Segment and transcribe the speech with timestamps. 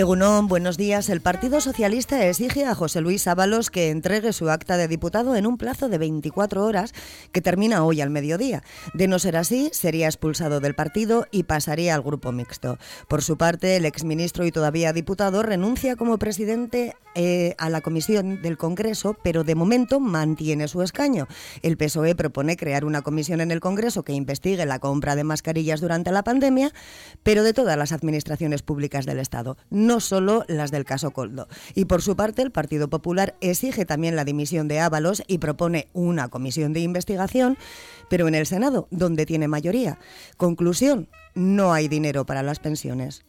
[0.00, 1.10] Egunon, buenos días.
[1.10, 5.46] El Partido Socialista exige a José Luis Ábalos que entregue su acta de diputado en
[5.46, 6.94] un plazo de 24 horas
[7.32, 8.62] que termina hoy al mediodía.
[8.94, 12.78] De no ser así, sería expulsado del partido y pasaría al grupo mixto.
[13.08, 18.40] Por su parte, el exministro y todavía diputado renuncia como presidente eh, a la comisión
[18.40, 21.26] del Congreso, pero de momento mantiene su escaño.
[21.60, 25.82] El PSOE propone crear una comisión en el Congreso que investigue la compra de mascarillas
[25.82, 26.72] durante la pandemia,
[27.22, 29.58] pero de todas las administraciones públicas del Estado
[29.98, 31.48] solo las del caso Coldo.
[31.74, 35.88] Y por su parte, el Partido Popular exige también la dimisión de Ábalos y propone
[35.92, 37.58] una comisión de investigación,
[38.08, 39.98] pero en el Senado, donde tiene mayoría.
[40.36, 43.24] Conclusión, no hay dinero para las pensiones.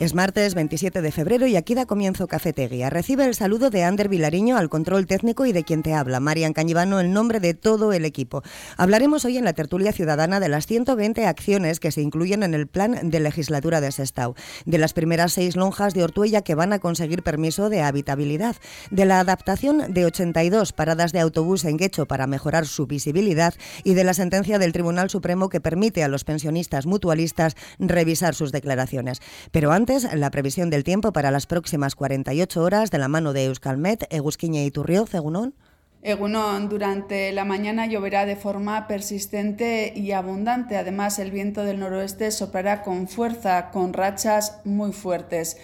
[0.00, 2.90] Es martes 27 de febrero y aquí da comienzo Cafetería.
[2.90, 6.52] Recibe el saludo de Ander Vilariño al control técnico y de quien te habla, Marian
[6.52, 8.42] Cañivano, en nombre de todo el equipo.
[8.76, 12.66] Hablaremos hoy en la tertulia ciudadana de las 120 acciones que se incluyen en el
[12.66, 14.34] plan de legislatura de Sestao,
[14.66, 18.56] de las primeras seis lonjas de Ortuella que van a conseguir permiso de habitabilidad,
[18.90, 23.94] de la adaptación de 82 paradas de autobús en Guecho para mejorar su visibilidad y
[23.94, 29.22] de la sentencia del Tribunal Supremo que permite a los pensionistas mutualistas revisar sus declaraciones.
[29.52, 29.83] Pero antes
[30.14, 34.62] la previsión del tiempo para las próximas 48 horas de la mano de Euskalmet, Egusquiña
[34.62, 35.54] y Turrió, Egunon.
[36.02, 40.78] Egunon, durante la mañana lloverá de forma persistente y abundante.
[40.78, 45.58] Además, el viento del noroeste soplará con fuerza, con rachas muy fuertes.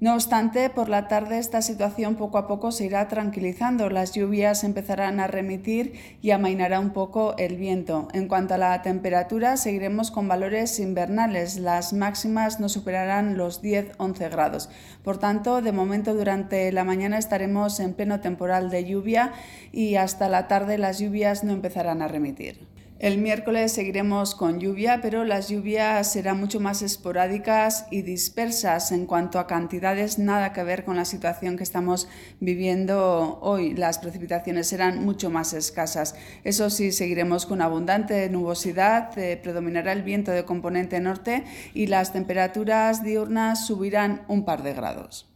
[0.00, 3.88] No obstante, por la tarde esta situación poco a poco se irá tranquilizando.
[3.88, 8.08] Las lluvias empezarán a remitir y amainará un poco el viento.
[8.12, 11.58] En cuanto a la temperatura, seguiremos con valores invernales.
[11.58, 14.68] Las máximas no superarán los 10-11 grados.
[15.04, 19.32] Por tanto, de momento durante la mañana estaremos en pleno temporal de lluvia
[19.70, 22.73] y hasta la tarde las lluvias no empezarán a remitir.
[23.04, 29.04] El miércoles seguiremos con lluvia, pero las lluvias serán mucho más esporádicas y dispersas en
[29.04, 32.08] cuanto a cantidades, nada que ver con la situación que estamos
[32.40, 33.74] viviendo hoy.
[33.74, 36.14] Las precipitaciones serán mucho más escasas.
[36.44, 41.44] Eso sí, seguiremos con abundante nubosidad, eh, predominará el viento de componente norte
[41.74, 45.33] y las temperaturas diurnas subirán un par de grados.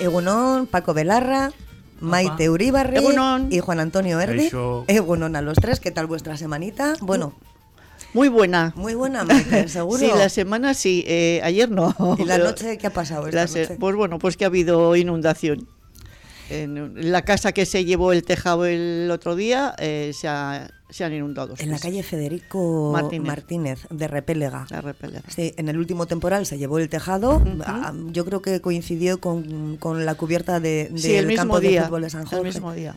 [0.00, 1.52] Egunon, Paco Belarra,
[2.00, 3.00] Maite Uribarri
[3.50, 4.50] y Juan Antonio Erdi.
[4.86, 6.94] Egunon a los tres, ¿qué tal vuestra semanita?
[7.00, 7.34] Bueno.
[8.14, 8.72] Muy buena.
[8.76, 9.98] Muy buena, Maite, seguro.
[9.98, 11.94] Sí, la semana sí, eh, ayer no.
[12.18, 13.76] ¿Y la noche qué ha pasado esta noche?
[13.78, 15.68] Pues bueno, pues que ha habido inundación.
[16.48, 21.04] En la casa que se llevó el tejado el otro día eh, se ha se
[21.04, 21.54] han inundado.
[21.58, 24.66] En la calle Federico Martínez, de Repélega.
[25.28, 27.42] Sí, en el último temporal se llevó el tejado.
[27.64, 32.10] Ah, yo creo que coincidió con, con la cubierta de, del campo de fútbol de
[32.10, 32.48] San Jorge.
[32.48, 32.96] El mismo día.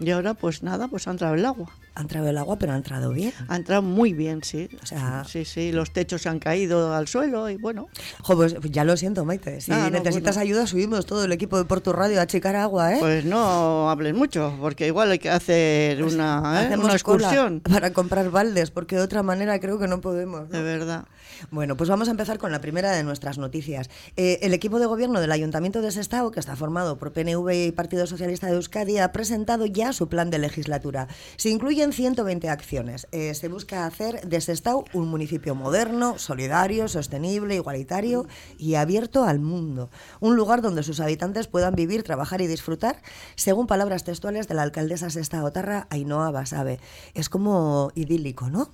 [0.00, 1.70] Y ahora, pues nada, pues ha entrado el agua.
[1.98, 3.32] Ha entrado el agua, pero ha entrado bien.
[3.48, 4.68] Ha entrado muy bien, sí.
[4.80, 7.88] O sea, sí, sí, los techos se han caído al suelo y bueno.
[8.24, 9.60] pues ya lo siento, Maite.
[9.60, 12.98] Si necesitas ayuda, subimos todo el equipo de Porto Radio a checar agua, ¿eh?
[13.00, 16.76] Pues no hables mucho, porque igual hay que hacer pues una, ¿eh?
[16.78, 17.62] una excursión.
[17.68, 20.48] Para comprar baldes, porque de otra manera creo que no podemos.
[20.50, 21.04] De verdad.
[21.50, 23.90] Bueno, pues vamos a empezar con la primera de nuestras noticias.
[24.16, 27.72] Eh, el equipo de gobierno del Ayuntamiento de Sestao, que está formado por PNV y
[27.72, 31.08] Partido Socialista de Euskadi, ha presentado ya su plan de legislatura.
[31.36, 33.06] Se incluyen 120 acciones.
[33.12, 38.26] Eh, se busca hacer de Sestao un municipio moderno, solidario, sostenible, igualitario
[38.58, 39.90] y abierto al mundo.
[40.20, 43.02] Un lugar donde sus habitantes puedan vivir, trabajar y disfrutar,
[43.34, 46.80] según palabras textuales de la alcaldesa Sestao-Tarra, Ainhoa Basabe.
[47.14, 48.70] Es como idílico, ¿no?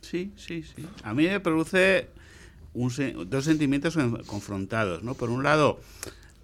[0.00, 0.86] Sí, sí, sí.
[1.02, 2.08] A mí me produce
[3.26, 5.02] dos sentimientos confrontados.
[5.16, 5.80] Por un lado,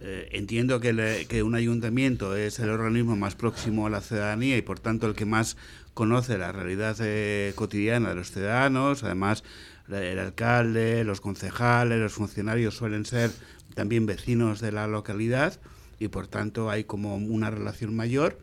[0.01, 4.81] eh, entiendo que, un ayuntamiento es el organismo más próximo a la ciudadanía y por
[4.81, 5.57] tanto el que más
[5.95, 9.05] conoce la realidad eh, cotidiana de los ciudadanos.
[9.05, 9.45] Además,
[9.89, 13.31] el alcalde, los concejales, los funcionarios suelen ser
[13.75, 15.59] también vecinos de la localidad
[15.99, 18.39] y por tanto hay como una relación mayor.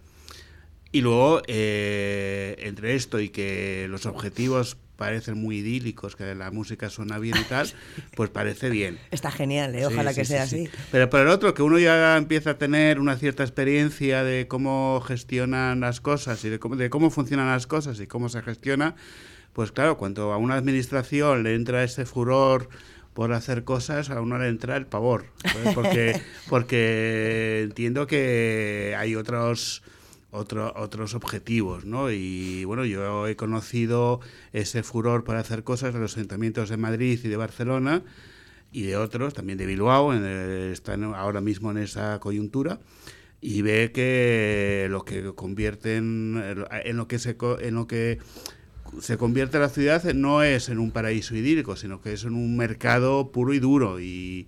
[0.92, 6.92] Y luego, eh, entre esto y que los objetivos parecen muy idílicos, que la música
[6.92, 7.68] suena bien y tal,
[8.16, 9.00] pues parece bien.
[9.10, 9.88] Está genial, ¿eh?
[9.88, 10.70] ojalá que sea así.
[10.92, 15.02] Pero por el otro, que uno ya empieza a tener una cierta experiencia de cómo
[15.02, 18.94] gestionan las cosas y de cómo, de cómo funcionan las cosas y cómo se gestiona,
[19.54, 22.70] pues claro, cuando a una administración le entra ese furor
[23.16, 25.26] por hacer cosas, a uno le entra el pavor,
[25.74, 29.82] porque, porque entiendo que hay otros
[30.32, 32.12] otro, otros objetivos, ¿no?
[32.12, 34.20] Y bueno, yo he conocido
[34.54, 38.04] ese furor para hacer cosas en los ayuntamientos de Madrid y de Barcelona,
[38.72, 40.26] y de otros, también de Bilbao, en
[40.72, 42.80] están ahora mismo en esa coyuntura
[43.42, 46.42] y ve que lo que convierten
[46.86, 48.20] en lo que se en lo que
[49.00, 52.56] se convierte la ciudad no es en un paraíso idílico, sino que es en un
[52.56, 54.48] mercado puro y duro y,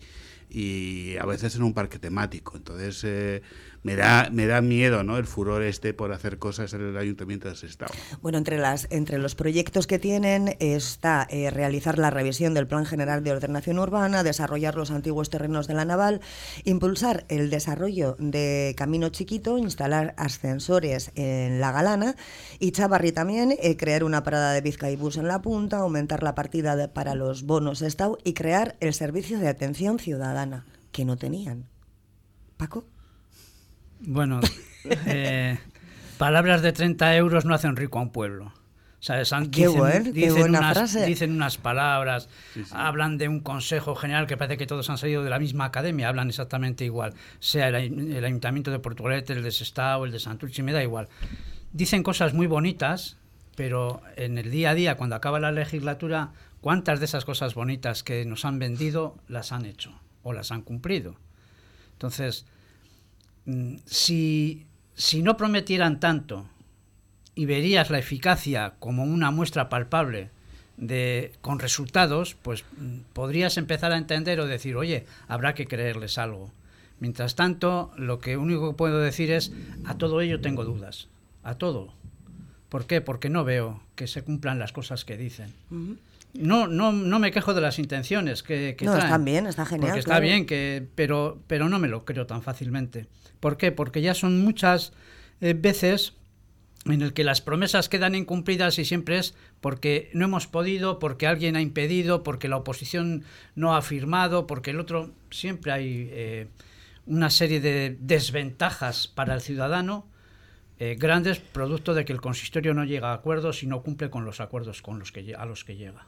[0.53, 2.55] y a veces en un parque temático.
[2.55, 3.41] Entonces, eh,
[3.83, 5.17] me da, me da miedo ¿no?
[5.17, 7.89] el furor este por hacer cosas en el Ayuntamiento de Sestao.
[8.21, 12.85] Bueno, entre, las, entre los proyectos que tienen está eh, realizar la revisión del Plan
[12.85, 16.21] General de Ordenación Urbana, desarrollar los antiguos terrenos de la naval,
[16.63, 22.15] impulsar el desarrollo de Camino Chiquito, instalar ascensores en La Galana
[22.59, 26.93] y Chavarri también, eh, crear una parada de Vizcaibús en la punta, aumentar la partida
[26.93, 30.42] para los bonos Estado y crear el servicio de atención ciudadana,
[30.91, 31.65] que no tenían.
[32.57, 32.85] Paco.
[33.99, 34.39] Bueno,
[35.05, 35.57] eh,
[36.17, 38.53] palabras de 30 euros no hacen rico a un pueblo.
[38.99, 39.33] ¿Sabes?
[40.13, 42.29] Dicen, unas, dicen unas palabras,
[42.71, 46.07] hablan de un consejo general que parece que todos han salido de la misma academia,
[46.07, 50.71] hablan exactamente igual, sea el, Ayuntamiento de Portugalete, el de Sestao, el de Santurce, me
[50.71, 51.09] da igual.
[51.73, 53.17] Dicen cosas muy bonitas,
[53.57, 56.31] pero en el día a día, cuando acaba la legislatura,
[56.61, 60.61] ¿cuántas de esas cosas bonitas que nos han vendido las han hecho o las han
[60.61, 61.15] cumplido?
[61.93, 62.45] Entonces,
[63.45, 64.65] Mm, si,
[64.95, 66.45] si no prometieran tanto
[67.35, 70.29] y verías la eficacia como una muestra palpable
[70.77, 76.17] de, con resultados, pues mm, podrías empezar a entender o decir, oye, habrá que creerles
[76.17, 76.51] algo.
[76.99, 79.51] Mientras tanto, lo que único que puedo decir es,
[79.85, 81.09] a todo ello tengo dudas,
[81.43, 81.93] a todo.
[82.69, 83.01] ¿Por qué?
[83.01, 85.53] Porque no veo que se cumplan las cosas que dicen.
[86.33, 89.89] No, no, no me quejo de las intenciones que, que no, están bien, está genial.
[89.89, 93.07] Porque está bien, que, pero, pero no me lo creo tan fácilmente.
[93.39, 93.71] ¿Por qué?
[93.71, 94.93] Porque ya son muchas
[95.41, 96.13] eh, veces
[96.85, 101.27] en el que las promesas quedan incumplidas y siempre es porque no hemos podido, porque
[101.27, 103.23] alguien ha impedido, porque la oposición
[103.55, 105.11] no ha firmado, porque el otro...
[105.29, 106.47] Siempre hay eh,
[107.05, 110.07] una serie de desventajas para el ciudadano
[110.85, 114.25] eh, grandes producto de que el consistorio no llega a acuerdos y no cumple con
[114.25, 116.07] los acuerdos con los que, a los que llega.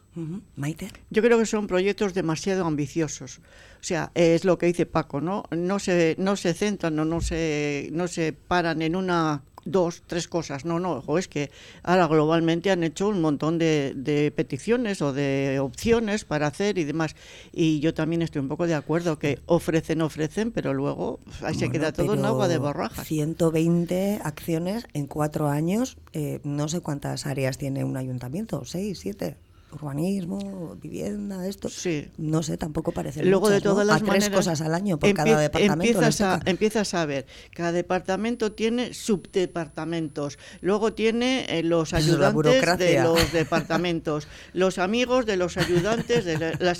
[0.57, 0.89] Maite.
[1.09, 3.39] Yo creo que son proyectos demasiado ambiciosos.
[3.79, 5.45] O sea, es lo que dice Paco, ¿no?
[5.51, 10.27] No se, no se centran, no, no, se, no se paran en una dos, tres
[10.27, 10.63] cosas.
[10.63, 11.51] No, no, ojo, es que
[11.83, 17.15] ahora globalmente han hecho un montón de, peticiones o de opciones para hacer y demás.
[17.51, 21.69] Y yo también estoy un poco de acuerdo que ofrecen, ofrecen, pero luego ahí se
[21.69, 23.03] queda todo en agua de borraja.
[23.03, 29.37] 120 acciones en cuatro años, eh, no sé cuántas áreas tiene un ayuntamiento, seis, siete
[29.75, 31.69] urbanismo, vivienda, esto.
[31.69, 32.09] Sí.
[32.17, 33.23] No sé, tampoco parece.
[33.23, 35.83] Luego de todas las a tres cosas al año por cada departamento.
[35.83, 43.03] Empiezas a, empiezas a ver, cada departamento tiene subdepartamentos, luego tiene eh, los ayudantes de
[43.03, 46.75] los departamentos, los amigos de los ayudantes de la, la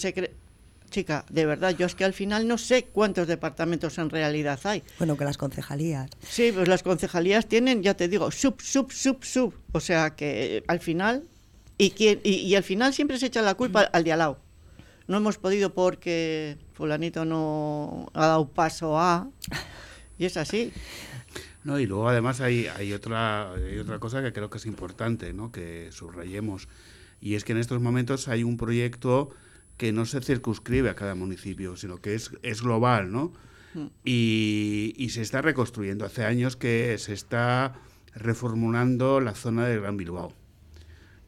[0.89, 4.83] Chica, de verdad, yo es que al final no sé cuántos departamentos en realidad hay.
[4.97, 6.09] Bueno, que las concejalías.
[6.25, 9.53] Sí, pues las concejalías tienen, ya te digo, sub, sub, sub, sub.
[9.73, 11.23] O sea que al final
[11.77, 11.93] y,
[12.23, 14.39] y, al final siempre se echa la culpa al de al lado.
[15.07, 19.29] No hemos podido porque fulanito no ha dado paso a...
[20.17, 20.71] Y es así.
[21.65, 25.33] No, y luego además hay, hay, otra, hay otra cosa que creo que es importante,
[25.33, 25.51] ¿no?
[25.51, 26.69] que subrayemos,
[27.19, 29.31] y es que en estos momentos hay un proyecto
[29.75, 33.33] que no se circunscribe a cada municipio, sino que es, es global, ¿no?
[33.73, 33.87] Mm.
[34.05, 36.05] Y, y, se está reconstruyendo.
[36.05, 37.73] Hace años que se está
[38.13, 40.33] reformulando la zona de Gran Bilbao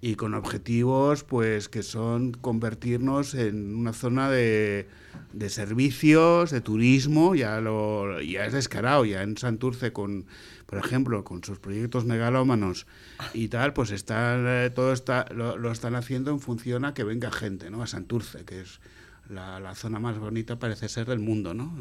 [0.02, 4.88] y con objetivos pues que son convertirnos en una zona de,
[5.34, 10.26] de servicios, de turismo, ya lo ya es descarado, ya en Santurce con
[10.68, 12.88] por ejemplo, con sus proyectos megalómanos
[13.34, 17.06] y tal, pues están eh, todo está lo, lo, están haciendo en función a que
[17.06, 17.82] venga gente, ¿no?
[17.82, 18.82] A Santurce, que es
[19.30, 21.76] la, la, zona más bonita parece ser del mundo, ¿no?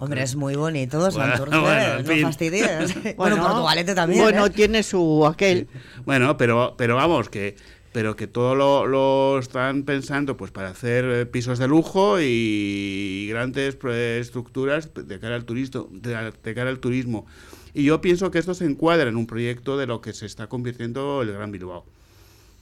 [0.00, 2.94] Hombre, es muy bonito, Santurce, bueno, no fastidies.
[3.16, 4.22] bueno, Portugalete también.
[4.22, 4.50] Bueno, ¿eh?
[4.50, 5.68] tiene su aquel.
[6.04, 7.56] Bueno, pero, pero vamos, que
[7.94, 13.28] pero que todo lo, lo, están pensando pues para hacer eh, pisos de lujo y
[13.30, 17.24] grandes estructuras de cara al turismo, de, de cara al turismo.
[17.72, 20.48] Y yo pienso que esto se encuadra en un proyecto de lo que se está
[20.48, 21.84] convirtiendo el Gran Bilbao.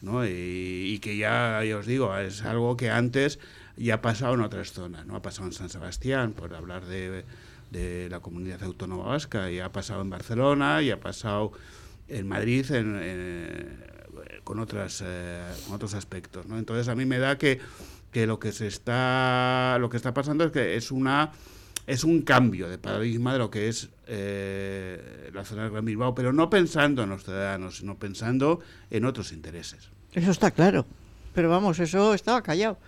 [0.02, 0.26] ¿No?
[0.26, 3.38] Y, que ya, ya os digo, es algo que antes
[3.76, 5.16] ya ha pasado en otras zonas, ¿no?
[5.16, 7.24] Ha pasado en San Sebastián, por hablar de,
[7.70, 11.52] de la comunidad autónoma vasca, y ha pasado en Barcelona, y ha pasado
[12.08, 12.66] en Madrid
[14.44, 16.58] con, otras, eh, otros aspectos, ¿no?
[16.58, 17.60] Entonces a mí me da que,
[18.10, 21.32] que lo que se está lo que está pasando es que es una
[21.86, 26.14] es un cambio de paradigma de lo que es eh, la zona del Gran Bilbao,
[26.14, 28.60] pero no pensando en los ciudadanos, sino pensando
[28.90, 29.88] en otros intereses.
[30.12, 30.86] Eso está claro.
[31.34, 32.78] Pero vamos, eso estaba callado.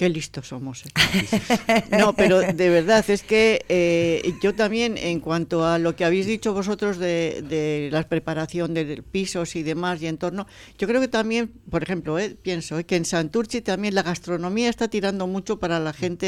[0.00, 0.86] Qué listos somos.
[0.86, 1.84] ¿eh?
[1.98, 6.24] No, pero de verdad es que eh, yo también, en cuanto a lo que habéis
[6.24, 10.46] dicho vosotros de, la preparación de pisos y demás y entorno,
[10.78, 14.88] yo creo que también, por ejemplo, eh, pienso que en Santurci también la gastronomía está
[14.88, 16.24] tirando mucho para la gente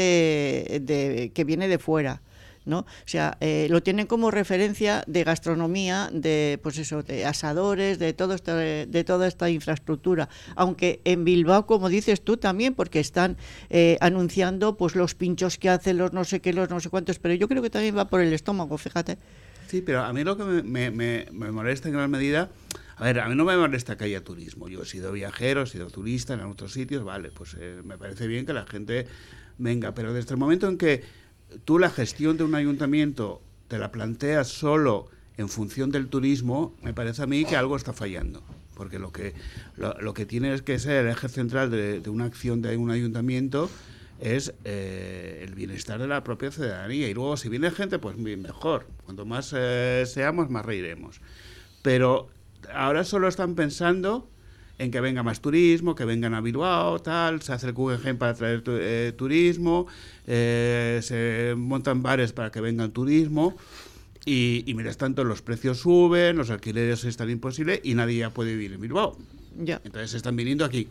[0.79, 2.21] de, que viene de fuera.
[2.65, 2.79] ¿No?
[2.79, 8.13] O sea, eh, lo tienen como referencia de gastronomía, de pues eso, de asadores, de
[8.13, 10.29] todo de toda esta infraestructura.
[10.55, 13.37] Aunque en Bilbao, como dices tú también, porque están
[13.69, 17.19] eh, anunciando pues los pinchos que hacen, los no sé qué, los no sé cuántos,
[17.19, 19.17] pero yo creo que también va por el estómago, fíjate.
[19.67, 22.49] Sí, pero a mí lo que me, me, me molesta en gran medida
[22.95, 24.69] a ver, a mí no me molesta que haya turismo.
[24.69, 28.27] Yo he sido viajero, he sido turista en otros sitios, vale, pues eh, me parece
[28.27, 29.07] bien que la gente
[29.57, 31.03] venga, pero desde el momento en que
[31.65, 35.07] tú la gestión de un ayuntamiento te la planteas solo
[35.37, 38.43] en función del turismo, me parece a mí que algo está fallando.
[38.75, 39.33] Porque lo que,
[39.77, 43.69] lo, que tiene que ser el eje central de, una acción de un ayuntamiento
[44.19, 47.07] es eh, el bienestar de la propia ciudadanía.
[47.07, 48.87] Y luego, si viene gente, pues mejor.
[49.05, 51.21] Cuanto más eh, seamos, más reiremos.
[51.81, 52.29] Pero
[52.73, 54.27] ahora solo están pensando
[54.83, 58.33] en que venga más turismo, que vengan a Bilbao, tal, se hace el Guggenheim para
[58.33, 59.87] traer eh, turismo,
[60.27, 63.55] eh, se montan bares para que vengan turismo.
[64.25, 68.51] Y, y mientras tanto los precios suben, los alquileres están imposibles y nadie ya puede
[68.51, 69.17] vivir en Bilbao.
[69.57, 69.81] Ya.
[69.83, 70.87] Entonces están viniendo aquí.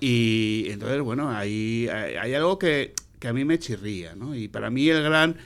[0.00, 4.34] Y entonces, bueno, hay, hay, algo que, que, a mí me chirría, ¿no?
[4.34, 5.36] Y para mí el gran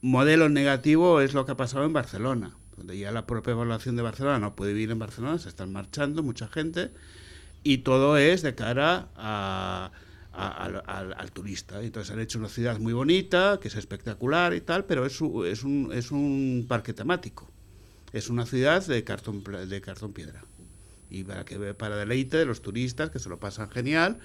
[0.00, 4.02] modelo negativo es lo que ha pasado en Barcelona donde ya la propia población de
[4.02, 6.90] Barcelona no puede vivir en Barcelona, se están marchando mucha gente,
[7.62, 9.08] y todo es de cara
[10.32, 11.82] al, turista.
[11.82, 15.62] Entonces han hecho una ciudad muy bonita, que es espectacular y tal, pero es, es,
[15.64, 17.48] un, es un parque temático.
[18.12, 20.44] Es una ciudad de cartón, de cartón piedra.
[21.08, 24.18] Y para, que, para deleite de los turistas, que se lo pasan genial.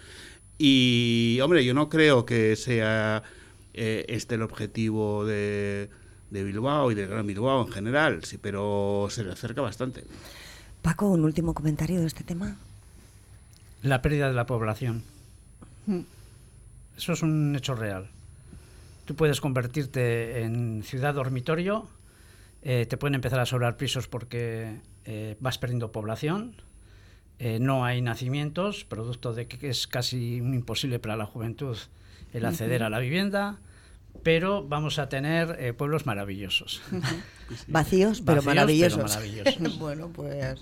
[0.57, 3.23] Y, hombre, yo no creo que sea
[3.73, 5.89] eh, este el objetivo de
[6.29, 10.03] de Bilbao y de Gran Bilbao en general, sí, pero se le acerca bastante.
[10.81, 12.57] Paco, un último comentario de este tema.
[13.81, 15.03] La pérdida de la población.
[15.85, 16.01] Mm.
[16.97, 18.09] Eso es un hecho real.
[19.05, 21.87] Tú puedes convertirte en ciudad dormitorio,
[22.61, 26.55] eh, te pueden empezar a sobrar pisos porque eh, vas perdiendo población,
[27.39, 31.77] eh, no hay nacimientos, producto de que es casi un imposible para la juventud
[32.33, 33.59] el acceder a la vivienda
[34.23, 36.81] pero vamos a tener eh, pueblos maravillosos.
[37.67, 39.17] Vacíos, pero maravillosos.
[39.79, 40.59] bueno, pues,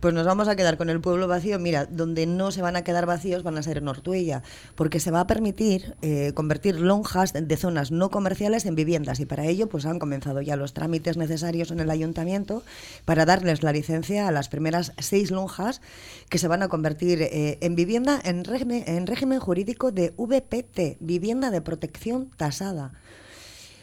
[0.00, 1.58] pues nos vamos a quedar con el pueblo vacío.
[1.58, 4.42] Mira, donde no se van a quedar vacíos van a ser en Ortuella,
[4.74, 9.26] porque se va a permitir eh, convertir lonjas de zonas no comerciales en viviendas y
[9.26, 12.62] para ello pues han comenzado ya los trámites necesarios en el ayuntamiento
[13.04, 15.80] para darles la licencia a las primeras seis lonjas
[16.28, 20.98] que se van a convertir eh, en vivienda en régimen, en régimen jurídico de VPT,
[21.00, 22.92] vivienda de protección tasada.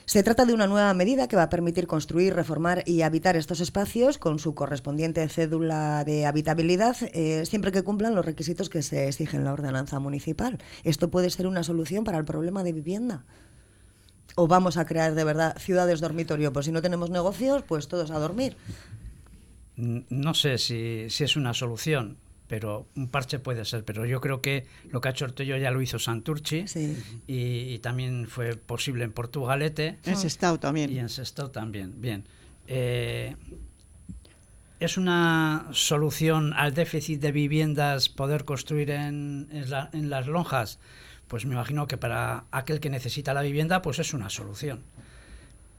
[0.05, 3.61] Se trata de una nueva medida que va a permitir construir, reformar y habitar estos
[3.61, 9.07] espacios con su correspondiente cédula de habitabilidad, eh, siempre que cumplan los requisitos que se
[9.07, 10.59] exigen en la ordenanza municipal.
[10.83, 13.23] ¿Esto puede ser una solución para el problema de vivienda?
[14.35, 16.51] ¿O vamos a crear de verdad ciudades dormitorio?
[16.51, 18.57] Pues si no tenemos negocios, pues todos a dormir.
[19.77, 23.83] No sé si, si es una solución pero un parche puede ser.
[23.83, 26.65] Pero yo creo que lo que ha hecho Ortello ya lo hizo Santurci
[27.27, 29.99] y, también fue posible en Portugalete.
[30.03, 30.91] En Sestao también.
[30.91, 32.01] Y en Sestao también.
[32.01, 32.25] Bien.
[32.67, 33.35] Eh,
[34.79, 40.79] ¿Es una solución al déficit de viviendas poder construir en, en, las lonjas?
[41.27, 44.81] Pues me imagino que para aquel que necesita la vivienda, pues es una solución.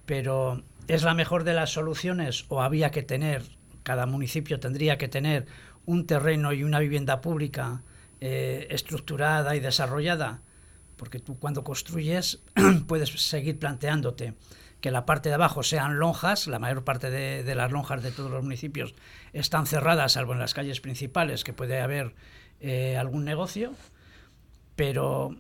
[0.07, 3.43] Pero ¿es la mejor de las soluciones o había que tener,
[3.83, 5.47] cada municipio tendría que tener
[5.87, 7.83] un terreno y una vivienda pública
[8.21, 10.41] eh, estructurada y desarrollada,
[10.97, 12.41] porque tú cuando construyes
[12.87, 14.35] puedes seguir planteándote
[14.81, 18.31] que la parte de abajo sean lonjas, la mayor parte de, las lonjas de todos
[18.31, 18.95] los municipios
[19.33, 22.15] están cerradas, salvo en las calles principales, que puede haber
[22.61, 23.73] eh, algún negocio,
[24.77, 25.37] pero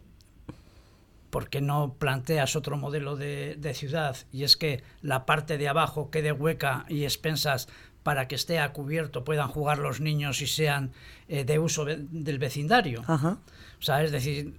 [1.28, 4.16] ¿por qué no planteas otro modelo de, de, ciudad?
[4.32, 7.68] Y es que la parte de abajo quede hueca y expensas
[8.04, 10.92] para que esté a cubierto, puedan jugar los niños y sean
[11.26, 13.02] eh, de uso del vecindario.
[13.08, 14.54] O sea, es decir,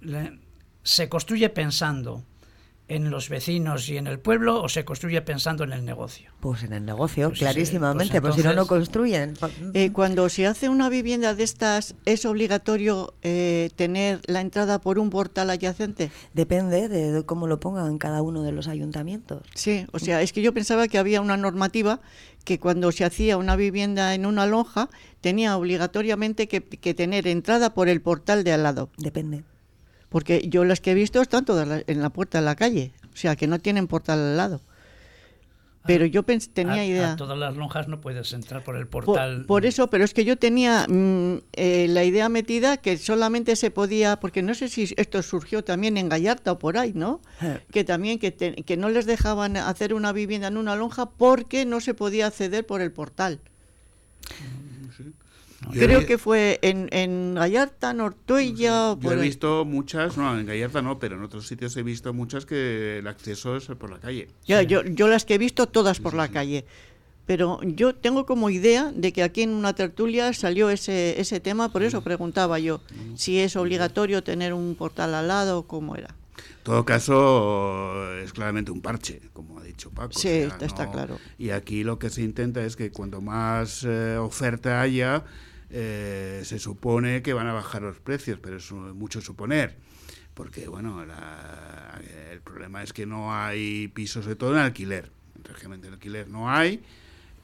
[0.82, 2.24] se construye pensando
[2.88, 6.30] en los vecinos y en el pueblo o se construye pensando en el negocio?
[6.40, 9.34] Pues en el negocio, pues clarísimamente, pues, si no, no construyen.
[9.74, 14.98] Eh, cuando se hace una vivienda de estas, ¿es obligatorio eh, tener la entrada por
[14.98, 16.10] un portal adyacente?
[16.32, 19.42] Depende de cómo lo pongan cada uno de los ayuntamientos.
[19.54, 22.00] Sí, o sea, es que yo pensaba que había una normativa
[22.44, 24.88] que cuando se hacía una vivienda en una lonja
[25.20, 28.90] tenía obligatoriamente que, que tener entrada por el portal de al lado.
[28.98, 29.42] Depende
[30.16, 33.16] Porque yo las que he visto están todas en la puerta de la calle, o
[33.18, 34.62] sea, que no tienen portal al lado.
[35.84, 37.12] Pero yo tenía idea.
[37.12, 39.44] A todas las lonjas no puedes entrar por el portal.
[39.44, 43.70] Por, eso, pero es que yo tenía mm, eh, la idea metida que solamente se
[43.70, 47.20] podía, porque no sé si esto surgió también en Gallarta o por ahí, ¿no?
[47.42, 47.60] Eh.
[47.70, 51.82] Que también que, que no les dejaban hacer una vivienda en una lonja porque no
[51.82, 53.38] se podía acceder por el portal.
[55.72, 58.96] Creo que fue en, en Gallarta, Nortuella.
[59.00, 62.46] Yo he visto muchas, no, en Gallarta no, pero en otros sitios he visto muchas
[62.46, 64.28] que el acceso es por la calle.
[64.46, 66.64] Ya, yo, yo las que he visto todas por la calle.
[67.26, 71.72] Pero yo tengo como idea de que aquí en una tertulia salió ese, ese tema,
[71.72, 72.80] por eso preguntaba yo
[73.16, 76.14] si es obligatorio tener un portal al lado o cómo era.
[76.38, 80.12] En todo caso, es claramente un parche, como ha dicho Paco.
[80.12, 81.18] Sí, está claro.
[81.38, 85.24] Y aquí lo que se intenta es que cuanto más eh, oferta haya,
[85.70, 89.76] eh, se supone que van a bajar los precios, pero es mucho suponer,
[90.34, 95.10] porque bueno, el problema es que no hay pisos de todo en alquiler,
[95.64, 96.82] en alquiler no hay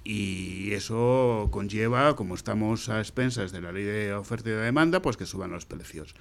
[0.04, 5.00] y eso conlleva, como estamos a expensas de la ley de oferta y de demanda,
[5.00, 6.14] pues que suban los precios.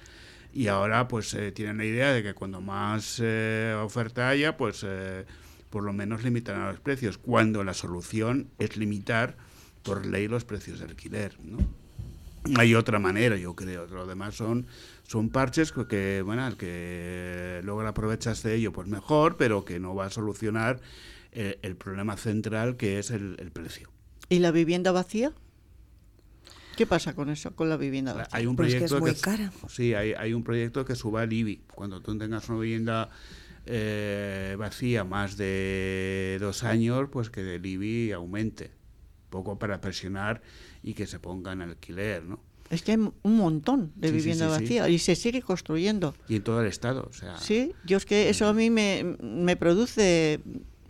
[0.52, 4.86] Y ahora pues eh, tienen la idea de que cuando más eh, oferta haya, pues
[5.70, 9.36] por lo menos limitarán los precios, cuando la solución es limitar
[9.82, 11.81] por ley los precios de alquiler, ¿no?
[12.56, 13.86] Hay otra manera, yo creo.
[13.86, 14.66] Lo demás son,
[15.02, 19.94] son parches que, bueno, el que logra aprovecharse de ello, pues mejor, pero que no
[19.94, 20.80] va a solucionar
[21.32, 23.90] eh, el, problema central que es el, precio.
[24.28, 25.32] ¿Y la vivienda vacía?
[26.76, 28.36] ¿Qué pasa con eso, con la vivienda vacía?
[28.36, 29.52] Hay un pues proyecto que es muy cara.
[29.68, 31.62] Sí, hay, hay, un proyecto que suba el IBI.
[31.74, 33.10] Cuando tú tengas una vivienda
[33.66, 38.72] eh, vacía más de dos años, pues que el IBI aumente.
[39.32, 40.42] Poco para presionar
[40.84, 42.38] y que se ponga en alquiler, ¿no?
[42.70, 46.14] Es que hay un montón de vivienda vacía y se sigue construyendo.
[46.28, 47.36] Y en todo el estado, o sea.
[47.38, 50.40] Sí, yo es que eso a mí me, me produce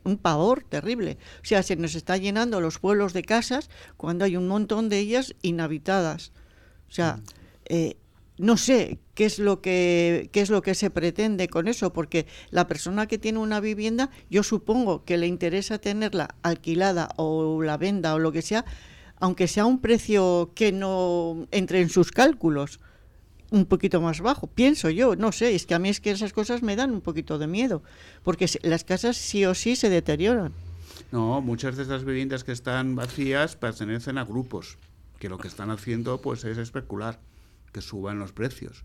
[0.04, 1.18] un pavor terrible.
[1.42, 4.98] O sea, se nos está llenando los pueblos de casas cuando hay un montón de
[4.98, 6.32] ellas inhabitadas.
[6.88, 7.22] O sea, mm.
[7.66, 7.96] eh,
[8.42, 12.26] no sé qué es lo que qué es lo que se pretende con eso, porque
[12.50, 17.76] la persona que tiene una vivienda, yo supongo que le interesa tenerla alquilada o la
[17.76, 18.64] venda o lo que sea,
[19.20, 22.80] aunque sea un precio que no entre en sus cálculos,
[23.52, 26.32] un poquito más bajo, pienso yo, no sé, es que a mí es que esas
[26.32, 27.84] cosas me dan un poquito de miedo,
[28.24, 30.52] porque las casas sí o sí se deterioran.
[31.12, 34.78] No, muchas de esas viviendas que están vacías pertenecen a grupos,
[35.20, 37.20] que lo que están haciendo pues es especular,
[37.72, 38.84] que suban los precios.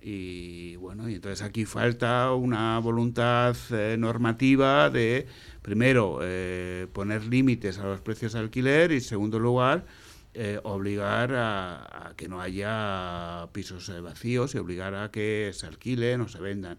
[0.00, 5.26] Y bueno, y entonces aquí falta una voluntad eh, normativa de,
[5.60, 9.86] primero, eh, poner límites a los precios de alquiler y, segundo lugar,
[10.34, 16.28] eh, obligar a, que no haya pisos vacíos y obligar a que se alquilen o
[16.28, 16.78] se vendan.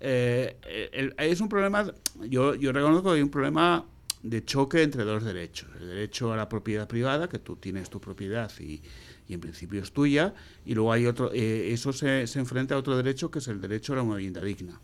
[0.00, 1.92] es un problema,
[2.28, 3.86] yo, yo reconozco que hay un problema
[4.22, 5.68] de choque entre dos derechos.
[5.80, 8.82] El derecho a la propiedad privada, que tú tienes tu propiedad y
[9.30, 10.34] y en principio es tuya,
[10.66, 13.60] y luego hay otro, eh, eso se, se, enfrenta a otro derecho que es el
[13.60, 14.80] derecho a la vivienda digna.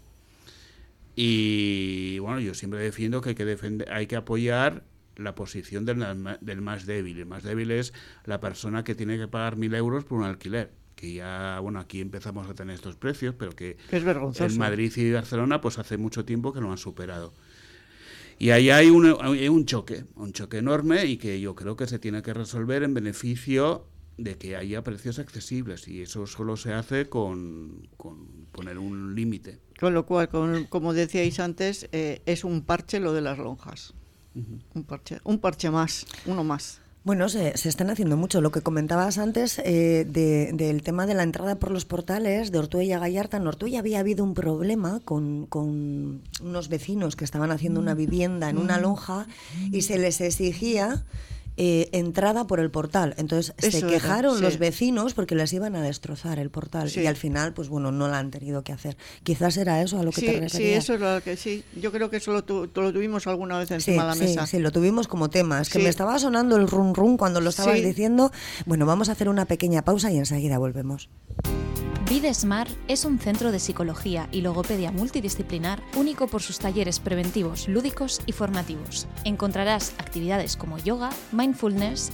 [1.16, 4.84] Y bueno, yo siempre defiendo que hay que, defender, hay que apoyar
[5.16, 6.04] la posición del,
[6.40, 7.18] del, más débil.
[7.18, 7.92] El más débil es
[8.24, 10.70] la persona que tiene que pagar mil euros por un alquiler.
[10.94, 15.10] Que ya, bueno, aquí empezamos a tener estos precios, pero que es en Madrid y
[15.10, 17.34] Barcelona, pues hace mucho tiempo que lo han superado.
[18.38, 21.86] Y ahí hay un, hay un choque, un choque enorme y que yo creo que
[21.86, 23.86] se tiene que resolver en beneficio
[24.18, 27.88] de que haya precios accesibles y eso solo se hace con,
[28.52, 29.60] poner un límite.
[29.78, 30.28] Con lo cual,
[30.68, 33.94] como decíais antes, eh, es un parche lo de las lonjas.
[34.74, 36.80] Un parche, un parche más, uno más.
[37.04, 38.40] Bueno, se, se, están haciendo mucho.
[38.40, 42.98] Lo que comentabas antes eh, del tema de la entrada por los portales de Ortuella
[42.98, 43.36] Gallarta.
[43.36, 48.50] En Ortuella había habido un problema con, con unos vecinos que estaban haciendo una vivienda
[48.50, 49.28] en una lonja
[49.70, 51.04] y se les exigía
[51.56, 53.14] eh, entrada por el portal.
[53.18, 57.54] Entonces se quejaron los vecinos porque les iban a destrozar el portal y al final,
[57.54, 58.96] pues bueno, no la han tenido que hacer.
[59.22, 60.52] Quizás era eso a lo que te referías.
[60.52, 61.64] Sí, eso es lo que sí.
[61.80, 64.46] Yo creo que eso lo, lo tuvimos alguna vez encima de la mesa.
[64.46, 65.60] Sí, lo tuvimos como tema.
[65.60, 68.32] Es que me estaba sonando el rum rum cuando lo estabas diciendo.
[68.64, 71.08] Bueno, vamos a hacer una pequeña pausa y enseguida volvemos.
[72.08, 78.20] VideSmart es un centro de psicología y logopedia multidisciplinar único por sus talleres preventivos, lúdicos
[78.26, 79.08] y formativos.
[79.24, 81.45] Encontrarás actividades como yoga, mindfulness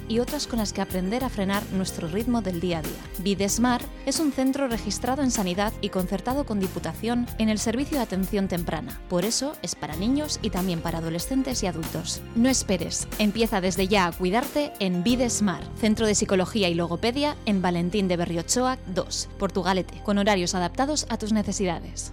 [0.09, 2.93] y otras con las que aprender a frenar nuestro ritmo del día a día.
[3.21, 8.03] VideSmart es un centro registrado en sanidad y concertado con Diputación en el servicio de
[8.03, 9.01] atención temprana.
[9.09, 12.21] Por eso es para niños y también para adolescentes y adultos.
[12.35, 17.63] No esperes, empieza desde ya a cuidarte en VideSmart, Centro de Psicología y Logopedia en
[17.63, 22.13] Valentín de Berriochoa 2, Portugal Portugalete, con horarios adaptados a tus necesidades.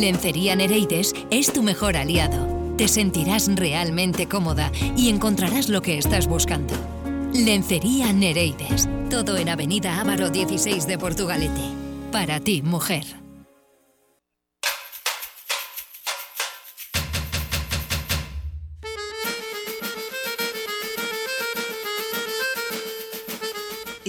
[0.00, 6.26] Lencería Nereides es tu mejor aliado te sentirás realmente cómoda y encontrarás lo que estás
[6.26, 6.72] buscando.
[7.34, 8.88] Lencería Nereides.
[9.10, 11.60] Todo en Avenida Ávaro 16 de Portugalete.
[12.10, 13.19] Para ti, mujer.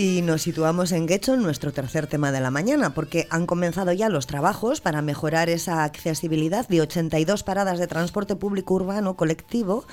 [0.03, 4.09] Y nos situamos en Guecho, nuestro tercer tema de la mañana, porque han comenzado ya
[4.09, 9.85] los trabajos para mejorar esa accesibilidad de 82 paradas de transporte público urbano colectivo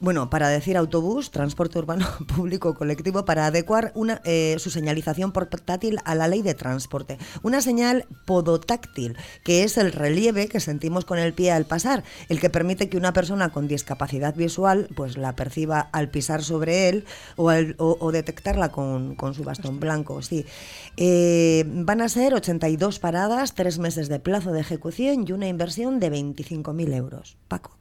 [0.00, 2.06] bueno, para decir autobús, transporte urbano
[2.36, 7.18] público colectivo, para adecuar una, eh, su señalización portátil a la ley de transporte.
[7.42, 12.40] Una señal podotáctil, que es el relieve que sentimos con el pie al pasar, el
[12.40, 17.04] que permite que una persona con discapacidad visual pues la perciba al pisar sobre él
[17.36, 20.22] o, detectarla con, su bastón blanco.
[20.22, 20.46] Sí.
[20.96, 26.00] Eh, van a ser 82 paradas, tres meses de plazo de ejecución y una inversión
[26.00, 27.36] de 25.000 euros.
[27.48, 27.77] Paco.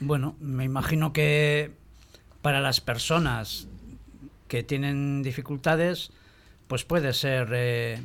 [0.00, 1.72] Bueno, me imagino que
[2.42, 3.66] para las personas
[4.46, 6.10] que tienen dificultades,
[6.68, 8.00] pues puede ser eh,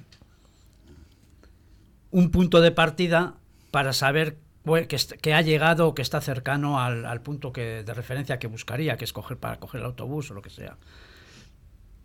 [2.12, 3.36] un punto de partida
[3.71, 4.38] para saber
[5.21, 9.06] que, ha llegado o que está cercano al, punto que, de referencia que buscaría, que
[9.06, 10.77] es coger para coger el autobús o lo que sea.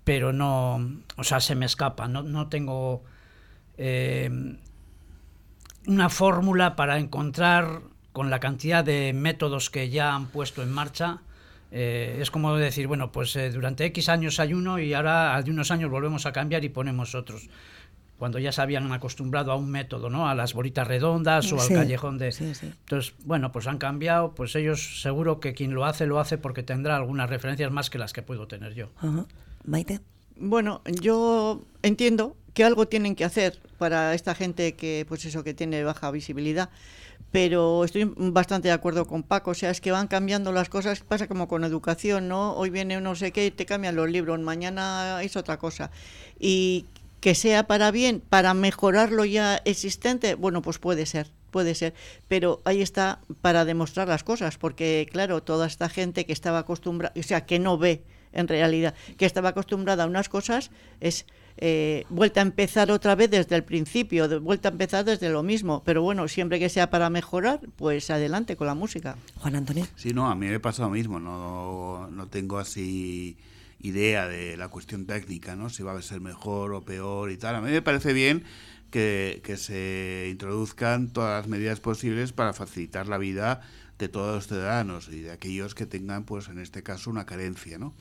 [0.04, 0.80] Pero no,
[1.16, 3.04] o sea, se me escapa, no, no tengo
[3.76, 4.30] eh,
[5.86, 7.82] una fórmula para encontrar
[8.18, 11.18] con la cantidad de métodos que ya han puesto en marcha,
[11.70, 15.52] eh, es como decir, bueno, pues eh, durante X años hay uno y ahora de
[15.52, 17.48] unos años volvemos a cambiar y ponemos otros.
[18.18, 20.28] Cuando ya se habían acostumbrado a un método, ¿no?
[20.28, 22.34] A las bolitas redondas o al callejón de...
[22.60, 26.64] Entonces, bueno, pues han cambiado, pues ellos seguro que quien lo hace, lo hace porque
[26.64, 28.88] tendrá algunas referencias más que las que puedo tener yo.
[29.64, 30.00] Maite.
[30.34, 35.54] Bueno, yo entiendo que algo tienen que hacer para esta gente que, pues eso, que
[35.54, 36.70] tiene baja visibilidad
[37.30, 41.00] pero estoy bastante de acuerdo con Paco, o sea, es que van cambiando las cosas,
[41.00, 42.54] pasa como con educación, ¿no?
[42.54, 45.92] Hoy viene no sé qué te cambian los libros, mañana es otra cosa.
[46.40, 46.86] Y
[47.20, 51.94] que sea para bien, para mejorar lo ya existente, bueno, pues puede ser, puede ser,
[52.26, 57.12] pero ahí está para demostrar las cosas, porque claro, toda esta gente que estaba acostumbrada,
[57.16, 61.26] o sea, que no ve en realidad, que estaba acostumbrada a unas cosas, es
[61.60, 65.42] eh, vuelta a empezar otra vez desde el principio, de, vuelta a empezar desde lo
[65.42, 65.82] mismo.
[65.84, 69.16] Pero bueno, siempre que sea para mejorar, pues adelante con la música.
[69.36, 69.86] Juan Antonio.
[69.96, 71.18] Sí, no, a mí me pasa lo mismo.
[71.18, 73.36] No, no tengo así
[73.80, 75.68] idea de la cuestión técnica, ¿no?
[75.68, 77.56] Si va a ser mejor o peor y tal.
[77.56, 78.44] A mí me parece bien
[78.90, 83.62] que, que se introduzcan todas las medidas posibles para facilitar la vida
[83.98, 87.78] de todos los ciudadanos y de aquellos que tengan, pues en este caso, una carencia,
[87.78, 87.94] ¿no?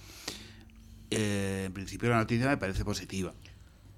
[1.10, 3.34] Eh, en principio la noticia me parece positiva.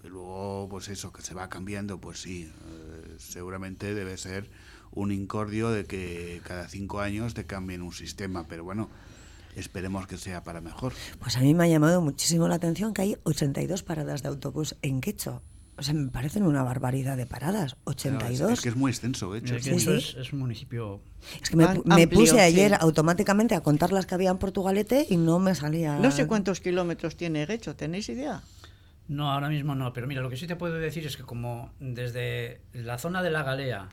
[0.01, 4.49] Pero luego, pues eso, que se va cambiando, pues sí, eh, seguramente debe ser
[4.91, 8.89] un incordio de que cada cinco años te cambien un sistema, pero bueno,
[9.55, 10.93] esperemos que sea para mejor.
[11.19, 14.75] Pues a mí me ha llamado muchísimo la atención que hay 82 paradas de autobús
[14.81, 15.41] en Quecho.
[15.77, 17.77] O sea, me parecen una barbaridad de paradas.
[17.85, 18.51] 82.
[18.51, 19.55] es, que es muy extenso, de hecho.
[19.55, 20.99] Es, un municipio.
[21.41, 25.39] Es que me, puse ayer automáticamente a contar las que había en Portugalete y no
[25.39, 25.97] me salía.
[25.97, 28.43] No sé cuántos kilómetros tiene Guecho, ¿tenéis idea?
[29.09, 31.73] No, ahora mismo no, pero mira, lo que sí te puedo decir es que como
[31.79, 33.89] desde la zona de la Galea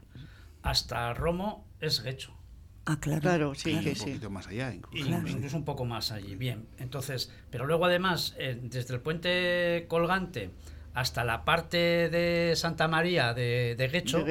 [0.63, 2.37] hasta Romo es Guecho.
[2.85, 3.23] Ah, claro.
[3.23, 5.09] Claro, sí, un poquito más allá, incluso.
[5.09, 6.69] incluso un poco más allí, bien.
[6.79, 10.51] Entonces, pero luego además, eh, desde el puente colgante
[10.93, 14.25] hasta la parte de Santa María de, de Guecho,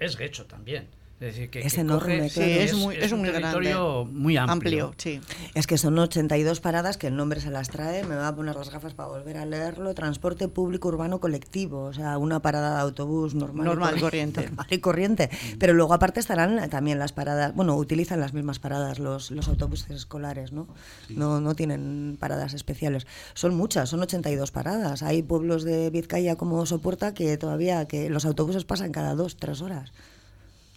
[0.00, 0.88] es Guecho también.
[1.22, 2.26] Es decir, que, es enorme.
[2.26, 4.92] es, muy, es, un territorio muy amplio.
[4.96, 5.20] sí.
[5.54, 8.02] Es que son 82 paradas que el nombre se las trae.
[8.02, 9.94] Me va a poner las gafas para volver a leerlo.
[9.94, 11.84] Transporte público urbano colectivo.
[11.84, 13.64] O sea, una parada de autobús normal.
[13.64, 14.40] Normal, y corriente.
[14.48, 15.30] Normal y corriente.
[15.60, 17.54] Pero luego, aparte, estarán también las paradas.
[17.54, 20.66] Bueno, utilizan las mismas paradas los, los autobuses escolares, ¿no?
[21.08, 21.40] ¿no?
[21.40, 23.06] No tienen paradas especiales.
[23.34, 25.04] Son muchas, son 82 paradas.
[25.04, 29.62] Hay pueblos de Vizcaya como Sopuerta que todavía que los autobuses pasan cada dos, tres
[29.62, 29.92] horas.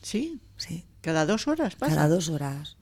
[0.05, 0.85] Sí, sí.
[1.01, 1.95] ¿Cada dos horas pasa?
[1.95, 2.77] Cada dos horas.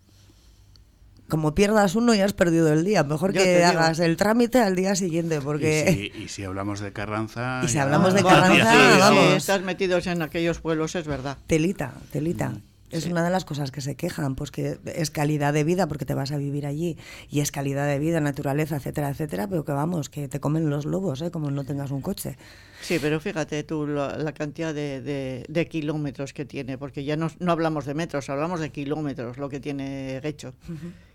[1.29, 3.05] como pierdas uno ya has perdido el día.
[3.05, 6.11] Mejor que hagas el trámite al día siguiente, porque...
[6.13, 7.61] Y si, hablamos de Carranza...
[7.63, 9.29] Y si hablamos de Carranza, vamos.
[9.29, 11.37] Si estás metidos en aquellos pueblos, es verdad.
[11.47, 12.49] Telita, telita.
[12.49, 12.61] Mm.
[12.93, 16.05] Es una de las cosas que se quejan, pues que es calidad de vida porque
[16.05, 16.97] te vas a vivir allí
[17.29, 20.85] y es calidad de vida, naturaleza, etcétera, etcétera, pero que vamos, que te comen los
[20.85, 21.31] lobos, ¿eh?
[21.31, 22.37] como no tengas un coche.
[22.81, 27.85] Sí, pero fíjate tú la, cantidad de, kilómetros que tiene, porque ya no, no, hablamos
[27.85, 30.53] de metros, hablamos de kilómetros, lo que tiene Gecho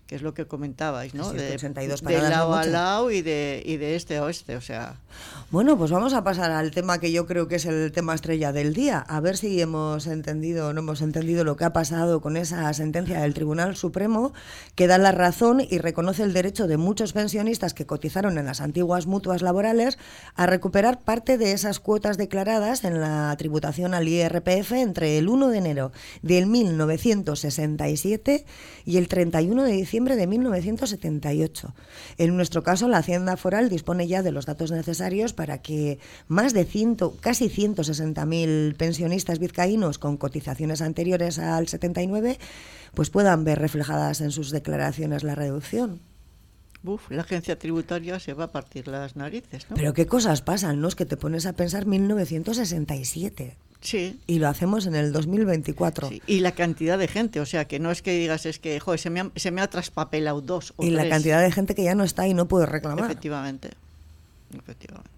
[0.09, 1.31] que es lo que comentabais, ¿no?
[1.33, 4.95] de, 82 de lado a lado y de, y de este a oeste, o sea.
[5.51, 8.51] Bueno, pues vamos a pasar al tema que yo creo que es el tema estrella
[8.51, 12.21] del día, a ver si hemos entendido o no hemos entendido lo que ha pasado
[12.21, 14.33] con esa sentencia del Tribunal Supremo
[14.73, 18.61] que da la razón y reconoce el derecho de muchos pensionistas que cotizaron en las
[18.61, 19.99] antiguas mutuas laborales
[20.33, 25.49] a recuperar parte de esas cuotas declaradas en la tributación al IRPF entre el 1
[25.49, 25.91] de enero
[26.23, 28.45] del 1967
[28.85, 31.73] y el 31 de diciembre de 1978.
[32.17, 36.53] En nuestro caso, la Hacienda Foral dispone ya de los datos necesarios para que más
[36.53, 42.39] de ciento, casi 160.000 pensionistas vizcaínos con cotizaciones anteriores al 79
[42.93, 46.01] pues puedan ver reflejadas en sus declaraciones la reducción.
[46.83, 49.75] Uf, la agencia tributaria se va a partir las narices, ¿no?
[49.75, 50.87] Pero qué cosas pasan, ¿no?
[50.87, 53.57] Es que te pones a pensar 1967.
[53.81, 54.19] Sí.
[54.27, 56.09] Y lo hacemos en el 2024.
[56.27, 58.99] Y la cantidad de gente, o sea, que no es que digas, es que, joder,
[58.99, 61.83] se me ha, se me ha traspapelado dos o Y la cantidad de gente que
[61.83, 63.05] ya no está y no puede reclamar.
[63.05, 63.69] Efectivamente.
[64.53, 65.09] Efectivamente.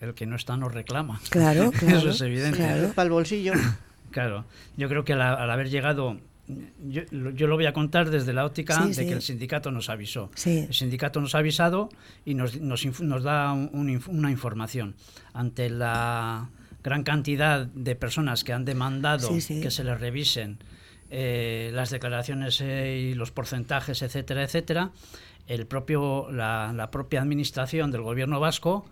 [0.00, 1.20] El, que no está no reclama.
[1.30, 1.98] Claro, claro.
[1.98, 2.92] Eso es evidente.
[2.94, 3.52] Para el bolsillo.
[4.10, 4.44] Claro.
[4.76, 8.86] Yo creo que al, haber llegado yo, yo, lo voy a contar desde la óptica
[8.86, 10.30] de que el sindicato nos avisó.
[10.44, 11.88] El sindicato nos ha avisado
[12.24, 14.94] y nos, nos, nos da una información.
[15.32, 16.48] Ante la
[16.84, 20.58] gran cantidad de personas que han demandado que se les revisen
[21.10, 24.90] eh, las declaraciones eh, y los porcentajes, etcétera, etcétera,
[25.46, 28.84] el propio, la, propia administración del gobierno vasco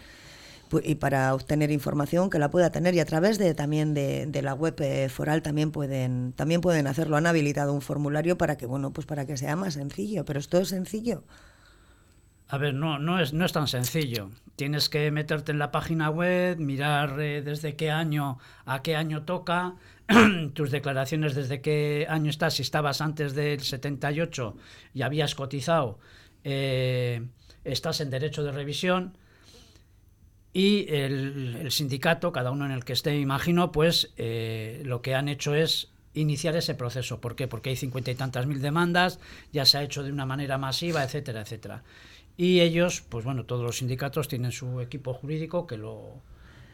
[0.83, 4.54] y para obtener información que la pueda tener y a través de también de, la
[4.54, 7.16] web eh, foral también pueden también pueden hacerlo.
[7.16, 10.59] Han habilitado un formulario para que bueno pues para que sea más sencillo pero esto
[10.59, 11.24] es sencillo.
[12.48, 14.31] A ver no no es no es tan sencillo.
[14.57, 19.22] Tienes que meterte en la página web mirar eh, desde qué año a qué año
[19.22, 19.74] toca
[20.54, 24.57] tus declaraciones desde qué año estás si estabas antes del 78
[24.94, 25.98] y habías cotizado.
[26.44, 27.26] Eh,
[27.64, 29.18] estás en derecho de revisión
[30.53, 35.29] y el, sindicato, cada uno en el que esté, imagino, pues eh, lo que han
[35.29, 37.21] hecho es iniciar ese proceso.
[37.21, 37.49] ¿Por qué?
[37.49, 39.21] Porque hay cincuenta y tantas mil demandas,
[39.53, 41.85] ya se ha hecho de una manera masiva, etcétera, etcétera.
[42.37, 46.23] Y ellos, pues bueno, todos los sindicatos tienen su equipo jurídico que lo,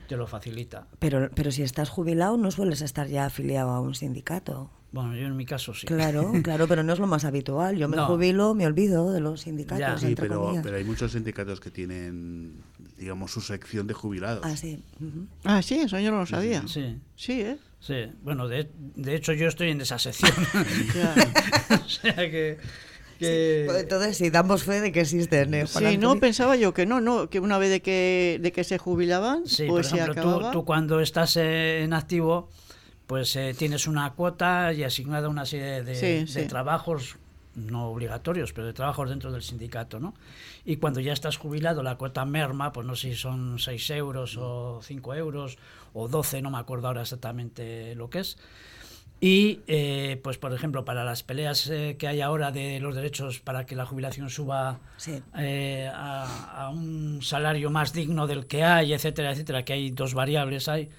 [0.07, 0.87] te lo facilita.
[0.99, 4.71] Pero, pero si estás jubilado, no sueles estar ya afiliado a un sindicato.
[4.93, 5.87] Bueno, yo en mi caso sí.
[5.87, 7.77] Claro, claro, pero no es lo más habitual.
[7.77, 10.01] Yo me jubilo, me olvido de los sindicatos.
[10.01, 12.63] sí, pero, pero, hay muchos sindicatos que tienen,
[13.05, 14.47] digamos, su sección de jubilados.
[14.47, 14.83] Ah, sí.
[15.45, 16.67] Ah, sí, eso yo no lo sabía.
[16.67, 16.99] Sí.
[17.17, 17.59] Sí, ¿eh?
[17.79, 20.33] Sí, bueno, de, de hecho yo estoy en esa sección.
[21.85, 22.57] o sea que...
[23.19, 23.65] Que...
[23.67, 25.53] Pues entonces sí, damos fe de que existen.
[25.53, 28.65] ¿eh, sí, no, pensaba yo que no, no, que una vez de que, de que
[28.65, 32.49] se jubilaban, sí, pues por ejemplo, tú, tú, cuando estás en activo,
[33.07, 37.19] pues eh, tienes una cuota y asignada una serie de, trabajos
[37.55, 40.15] no obligatorios, pero de trabajos dentro del sindicato, ¿no?
[40.65, 44.37] Y cuando ya estás jubilado, la cuota merma, pues no sé si son 6 euros
[44.37, 45.59] o 5 euros
[45.93, 48.37] o 12, no me acuerdo ahora exactamente lo que es.
[49.21, 53.41] Y, eh, pues por ejemplo, para las peleas eh, que hay ahora de los derechos
[53.41, 54.81] para que la jubilación suba
[55.33, 60.69] a, a, un salario más digno del que hay, etcétera, etcétera, que hay dos variables,
[60.69, 60.91] hay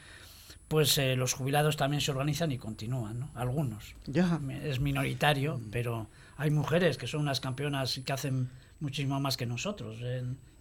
[0.68, 3.30] pues eh, los jubilados también se organizan y continúan, ¿no?
[3.36, 3.96] Algunos.
[4.06, 4.40] Ya.
[4.64, 9.98] Es minoritario, pero hay mujeres que son unas campeonas que hacen muchísimo más que nosotros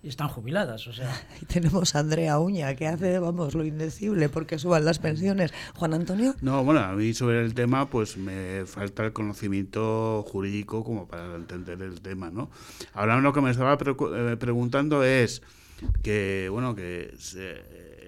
[0.03, 0.87] y están jubiladas.
[0.87, 1.11] O sea.
[1.43, 5.53] Y tenemos a Andrea Uña que hace, vamos, lo indecible porque suban las pensiones.
[5.75, 6.35] Juan Antonio.
[6.41, 11.35] No, bueno, a mí sobre el tema pues me falta el conocimiento jurídico como para
[11.35, 12.51] entender el tema, ¿no?
[12.93, 15.43] Ahora lo que me estaba eh, preguntando es
[16.03, 17.15] que, bueno, que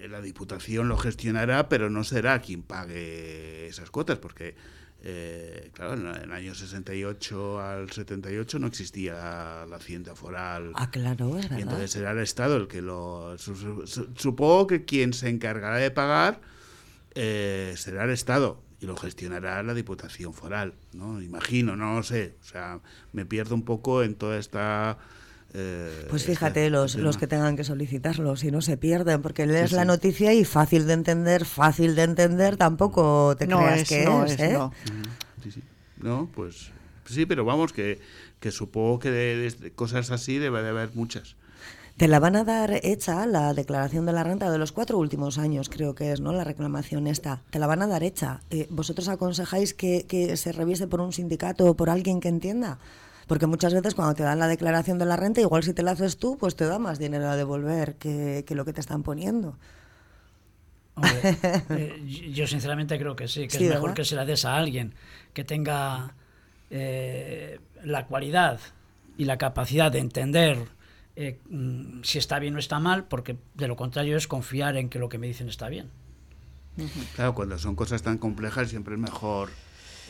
[0.09, 4.55] la Diputación lo gestionará, pero no será quien pague esas cuotas, porque
[5.03, 9.13] eh, claro, en el año 68 al 78 no existía
[9.65, 10.71] la, hacienda foral.
[10.75, 13.35] Ah, claro, Y entonces será el Estado el que lo...
[13.37, 16.41] supongo que quien se encargará de pagar
[17.15, 21.21] eh, será el Estado y lo gestionará la Diputación Foral, ¿no?
[21.21, 22.35] Imagino, no lo sé.
[22.41, 22.79] O sea,
[23.11, 24.99] me pierdo un poco en toda esta
[25.53, 29.71] eh, pues fíjate, los, los que tengan que solicitarlo, si no se pierden, porque lees
[29.71, 34.39] la noticia y fácil de entender, fácil de entender, tampoco te creas que es.
[34.39, 34.53] ¿eh?
[34.53, 34.71] no.
[35.41, 35.63] Sí, sí.
[35.97, 36.71] no, pues
[37.05, 37.99] sí, pero vamos, que,
[38.39, 41.35] que supongo que de, cosas así debe de haber muchas.
[41.95, 45.39] Te la van a dar hecha la declaración de la renta de los cuatro últimos
[45.39, 46.31] años, creo que es, ¿no?
[46.31, 47.41] La reclamación esta.
[47.49, 48.41] Te la van a dar hecha.
[48.51, 52.77] Eh, ¿Vosotros aconsejáis que, que se revise por un sindicato o por alguien que entienda?
[53.27, 55.91] Porque muchas veces cuando te dan la declaración de la renta, igual si te la
[55.91, 59.57] haces tú, pues te da más dinero a devolver que, lo que te están poniendo.
[61.69, 64.95] Eh, yo sinceramente creo que sí, que es mejor que se la des a alguien
[65.33, 66.15] que tenga
[66.71, 68.59] eh, la cualidad
[69.15, 70.57] y la capacidad de entender
[71.15, 74.89] eh, mm, si está bien o está mal, porque de lo contrario es confiar en
[74.89, 75.89] que lo que me dicen está bien.
[77.15, 79.49] Claro, cuando son cosas tan complejas siempre es mejor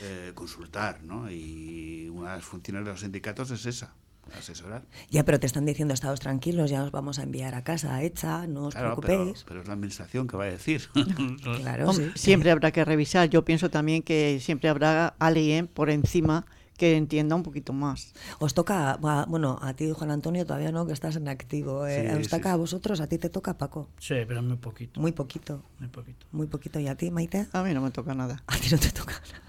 [0.01, 1.29] eh, consultar, ¿no?
[1.31, 3.93] Y una de las funciones de los sindicatos es esa,
[4.37, 4.83] asesorar.
[5.09, 8.47] Ya, pero te están diciendo, estados tranquilos, ya os vamos a enviar a casa hecha,
[8.47, 9.43] no os preocupéis.
[9.47, 10.87] Pero, es la administración que va a decir.
[11.61, 13.29] claro, Siempre habrá que revisar.
[13.29, 16.45] Yo pienso también que siempre habrá alguien por encima
[16.77, 18.13] que entienda un poquito más.
[18.39, 21.87] Os toca, bueno, a ti, Juan Antonio, todavía no, que estás en activo.
[21.87, 23.89] Eh, os toca a vosotros, a ti te toca, Paco.
[23.97, 25.01] Sí, pero muy poquito.
[25.01, 25.63] Muy poquito.
[25.79, 26.27] Muy poquito.
[26.31, 26.79] Muy poquito.
[26.79, 27.47] ¿Y a ti, Maite?
[27.51, 28.43] A mí no me toca nada.
[28.47, 29.46] A ti no te toca nada.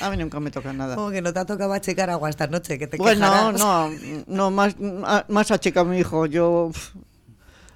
[0.00, 0.94] A mí nunca me toca nada.
[0.94, 3.90] Como que no te ha tocado achicar agua esta noche, que te Bueno, no,
[4.26, 4.76] no, más,
[5.28, 6.26] más achica mi hijo.
[6.26, 6.70] Yo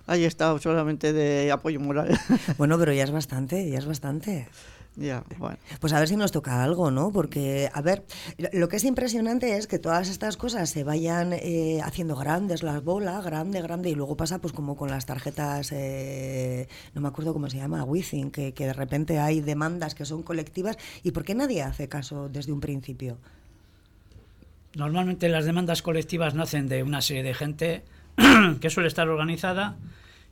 [0.06, 2.18] ahí he estado solamente de apoyo moral.
[2.56, 4.48] Bueno, pero ya es bastante, ya es bastante.
[4.96, 5.58] Ya, bueno.
[5.80, 7.10] Pues a ver si nos toca algo, ¿no?
[7.10, 8.04] Porque, a ver,
[8.52, 12.82] lo que es impresionante es que todas estas cosas se vayan eh, haciendo grandes, las
[12.84, 17.32] bolas, grande, grande, y luego pasa pues como con las tarjetas, eh, no me acuerdo
[17.32, 21.24] cómo se llama, Withing, que, que de repente hay demandas que son colectivas, ¿y por
[21.24, 23.18] qué nadie hace caso desde un principio?
[24.76, 27.82] Normalmente las demandas colectivas nacen de una serie de gente
[28.60, 29.76] que suele estar organizada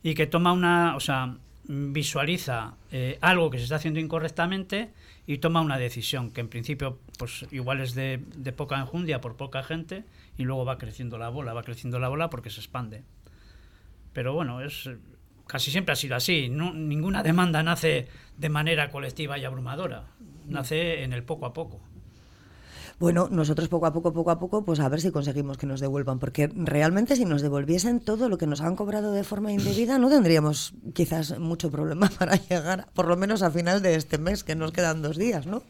[0.04, 4.90] y que toma una, o sea, visualiza eh, algo que se está haciendo incorrectamente
[5.26, 8.18] y toma una decisión que en principio pues igual es de,
[8.56, 10.04] poca enjundia por poca gente
[10.36, 13.04] y luego va creciendo la bola, va creciendo la bola porque se expande.
[14.12, 14.90] Pero bueno, es
[15.46, 16.48] casi siempre ha sido así.
[16.48, 20.06] Ninguna demanda nace de manera colectiva y abrumadora.
[20.46, 21.80] Nace en el poco a poco.
[22.98, 25.80] Bueno, nosotros poco a poco, poco a poco, pues a ver si conseguimos que nos
[25.80, 29.98] devuelvan, porque realmente si nos devolviesen todo lo que nos han cobrado de forma indebida,
[29.98, 34.44] no tendríamos quizás mucho problema para llegar, por lo menos a final de este mes,
[34.44, 35.62] que nos quedan dos días, ¿no?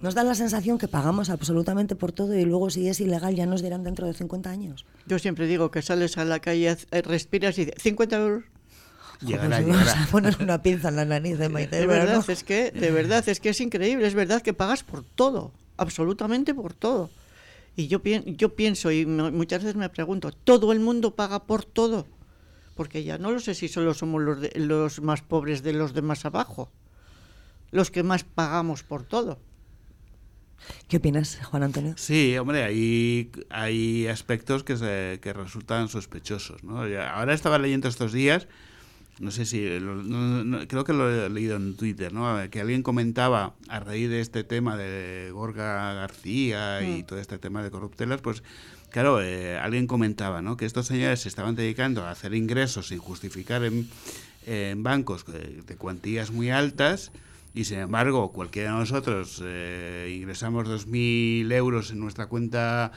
[0.00, 3.46] Nos da la sensación que pagamos absolutamente por todo y luego si es ilegal ya
[3.46, 4.86] nos dirán dentro de 50 años.
[5.06, 8.44] Yo siempre digo que sales a la calle, eh, respiras y dices, 50 euros.
[9.20, 11.76] Llegará, a poner una pinza en la nariz de Maite.
[11.80, 15.04] De verdad, es que, de verdad, es que es increíble, es verdad que pagas por
[15.04, 17.10] todo absolutamente por todo.
[17.74, 22.06] Y yo, yo pienso y muchas veces me pregunto, ¿todo el mundo paga por todo?
[22.74, 26.02] Porque ya no lo sé si solo somos los, los más pobres de los de
[26.02, 26.70] más abajo,
[27.70, 29.38] los que más pagamos por todo.
[30.88, 31.94] ¿Qué opinas, Juan Antonio?
[31.96, 36.62] Sí, hombre, hay, hay aspectos que, se, que resultan sospechosos.
[36.62, 36.80] ¿no?
[36.80, 38.46] Ahora estaba leyendo estos días
[39.20, 39.60] no sé si,
[40.66, 42.38] creo que lo he leído en Twitter, ¿no?
[42.50, 47.06] que alguien comentaba a raíz de este tema de Gorga García y mm.
[47.06, 48.42] todo este tema de corruptelas, pues
[48.88, 50.56] claro, eh, alguien comentaba ¿no?
[50.56, 56.30] que estos señores se estaban dedicando a hacer ingresos sin justificar en, bancos de, cuantías
[56.30, 57.12] muy altas
[57.52, 62.90] y sin embargo cualquiera de nosotros eh, ingresamos 2.000 euros en nuestra cuenta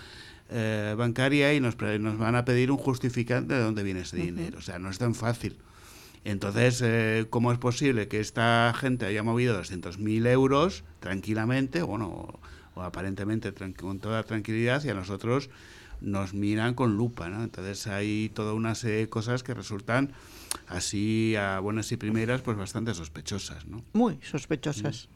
[0.49, 4.59] eh, bancaria y nos, nos van a pedir un justificante de dónde viene ese dinero.
[4.59, 5.57] O sea, no es tan fácil.
[6.25, 12.39] Entonces, eh, ¿cómo es posible que esta gente haya movido 200.000 euros tranquilamente, bueno,
[12.75, 15.49] o, aparentemente con toda tranquilidad, y a nosotros
[16.01, 17.43] nos miran con lupa, ¿no?
[17.43, 20.11] Entonces hay toda una serie de cosas que resultan
[20.67, 23.83] así a buenas y primeras pues bastante sospechosas, ¿no?
[23.93, 25.09] Muy sospechosas.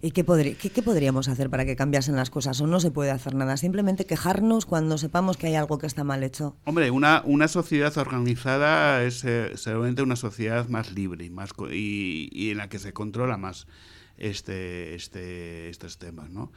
[0.00, 2.60] ¿Y qué, qué, podríamos hacer para que cambiasen las cosas?
[2.60, 3.56] ¿O no se puede hacer nada?
[3.56, 6.56] Simplemente quejarnos cuando sepamos que hay algo que está mal hecho.
[6.64, 12.28] Hombre, una, una sociedad organizada es eh, seguramente una sociedad más libre y, más y,
[12.32, 13.66] y, en la que se controla más
[14.18, 16.30] este, este, estos temas.
[16.30, 16.52] ¿no?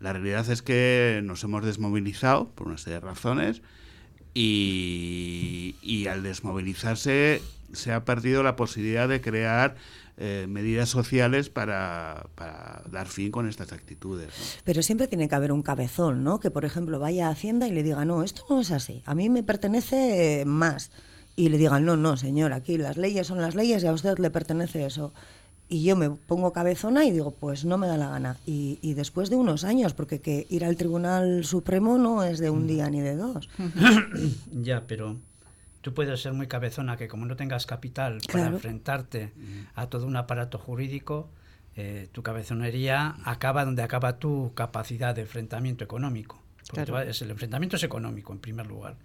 [0.00, 3.62] La realidad es que nos hemos desmovilizado por una serie de razones
[4.34, 7.42] y, y al desmovilizarse
[7.72, 9.76] se ha perdido la posibilidad de crear
[10.20, 14.60] eh, medidas sociales para, para, dar fin con estas actitudes.
[14.64, 16.40] Pero siempre tiene que haber un cabezón, ¿no?
[16.40, 19.14] Que, por ejemplo, vaya a Hacienda y le diga, no, esto no es así, a
[19.14, 20.90] mí me pertenece más.
[21.36, 24.18] Y le digan, no, no, señor, aquí las leyes son las leyes y a usted
[24.18, 25.12] le pertenece eso.
[25.68, 28.38] Y yo me pongo cabezona y digo, pues no me da la gana.
[28.44, 32.50] Y, y después de unos años, porque que ir al Tribunal Supremo no es de
[32.50, 32.66] un mm.
[32.66, 33.48] día ni de dos.
[34.50, 35.16] ya, pero
[35.88, 39.32] tú puedes ser muy cabezona que como no tengas capital para enfrentarte
[39.74, 41.30] a todo un aparato jurídico,
[41.76, 46.42] eh, tu cabezonería acaba donde acaba tu capacidad de enfrentamiento económico.
[46.76, 48.96] el enfrentamiento es económico, en primer lugar.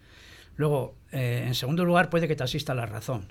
[0.57, 3.29] Luego, eh, en segundo lugar, puede que te asista la razón.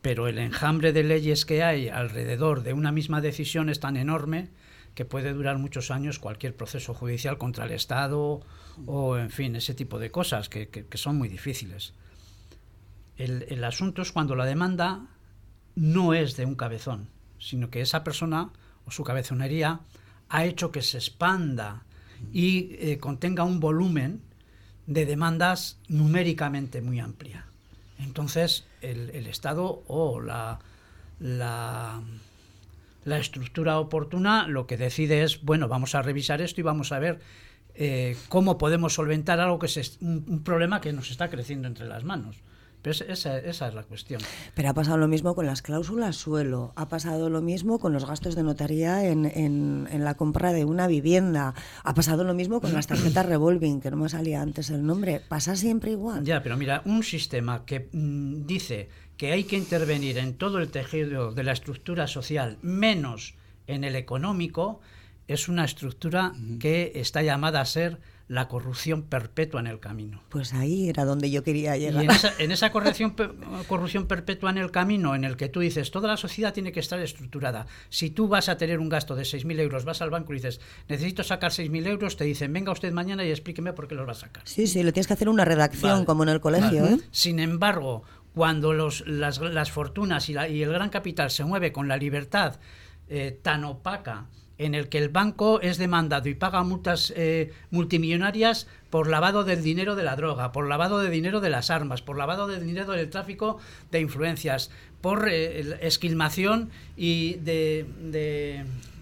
[0.00, 4.50] Pero el enjambre de leyes que hay alrededor de una misma decisión es tan enorme
[4.94, 8.42] que puede durar muchos años cualquier proceso judicial contra el Estado
[8.86, 11.92] o, en fin, ese tipo de cosas que son muy difíciles.
[13.18, 15.06] El, asunto es cuando la demanda
[15.74, 17.08] no es de un cabezón,
[17.38, 18.50] sino que esa persona
[18.84, 19.80] o su cabezonería
[20.28, 21.84] ha hecho que se expanda
[22.32, 24.20] y eh, contenga un volumen
[24.86, 27.46] de demandas numéricamente muy amplia.
[27.98, 30.60] Entonces, el, Estado o la,
[33.06, 37.20] estructura oportuna lo que decide es, bueno, vamos a revisar esto y vamos a ver
[37.74, 42.04] eh, cómo podemos solventar algo que es un problema que nos está creciendo entre las
[42.04, 42.42] manos
[42.90, 44.20] esa, es la cuestión.
[44.54, 48.06] Pero ha pasado lo mismo con las cláusulas suelo, ha pasado lo mismo con los
[48.06, 52.72] gastos de notaría en, en, la compra de una vivienda, ha pasado lo mismo con
[52.72, 55.20] las tarjetas revolving, que no me salía antes el nombre.
[55.28, 56.24] Pasa siempre igual.
[56.24, 60.68] Ya, pero mira, un sistema que mm, dice que hay que intervenir en todo el
[60.68, 63.34] tejido de la estructura social, menos
[63.66, 64.80] en el económico,
[65.28, 70.20] es una estructura que está llamada a ser la corrupción perpetua en el camino.
[70.30, 72.02] Pues ahí era donde yo quería llegar.
[72.02, 73.14] Y en esa, en esa corrupción,
[73.68, 76.80] corrupción perpetua en el camino, en el que tú dices, toda la sociedad tiene que
[76.80, 77.66] estar estructurada.
[77.88, 80.60] Si tú vas a tener un gasto de 6.000 euros, vas al banco y dices,
[80.88, 84.12] necesito sacar 6.000 euros, te dicen, venga usted mañana y explíqueme por qué los va
[84.12, 84.42] a sacar.
[84.44, 86.84] Sí, sí, le tienes que hacer una redacción, como en el colegio.
[86.84, 86.98] ¿eh?
[87.12, 88.02] Sin embargo,
[88.34, 91.96] cuando los, las, las fortunas y, la, y, el gran capital se mueve con la
[91.96, 92.58] libertad
[93.08, 94.26] eh, tan opaca,
[94.58, 99.62] en el que el banco es demandado y paga multas eh, multimillonarias por lavado del
[99.62, 102.92] dinero de la droga, por lavado de dinero de las armas, por lavado de dinero
[102.92, 103.58] del tráfico
[103.90, 107.86] de influencias, por eh, esquilmación y de,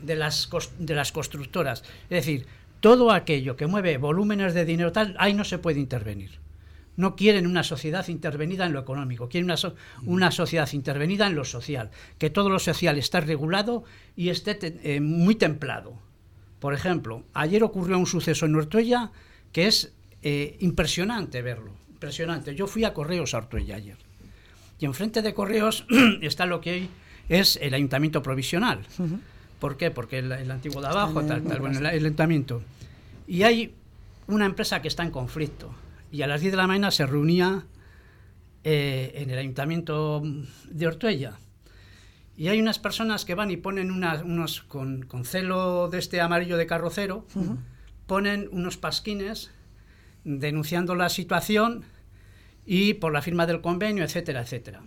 [0.03, 0.49] de, las,
[0.79, 1.83] de las constructoras.
[2.11, 2.47] Es decir,
[2.81, 6.44] todo aquello que mueve volúmenes de dinero tal, ahí no se puede intervenir.
[6.97, 9.57] No quieren una sociedad intervenida en lo económico, quieren una,
[10.05, 13.85] una sociedad intervenida en lo social, que todo lo social esté regulado
[14.17, 15.95] y esté eh, muy templado.
[16.61, 19.11] Por ejemplo, ayer ocurrió un suceso en Ortuella
[19.53, 19.93] que es
[20.23, 22.55] eh, impresionante verlo, impresionante.
[22.55, 23.97] Yo fui a Correos a Ortuella ayer
[24.79, 25.87] y enfrente de Correos
[26.21, 26.91] está lo que hay
[27.29, 28.81] es el ayuntamiento provisional.
[29.59, 29.91] ¿Por qué?
[29.91, 32.63] Porque el, antiguo de abajo, tal, tal, bueno, el ayuntamiento.
[33.27, 33.73] Y hay
[34.27, 35.75] una empresa que está en conflicto
[36.15, 37.65] y a las 10 de la mañana se reunía
[38.63, 40.23] eh, en el ayuntamiento
[40.71, 41.39] de Ortuella.
[42.37, 46.69] Y hay unas personas que van y ponen unos, con, celo de este amarillo de
[46.69, 47.27] carrocero,
[48.07, 49.51] ponen unos pasquines
[50.23, 51.85] denunciando la situación
[52.65, 54.83] y por la firma del convenio, etcétera, etcétera.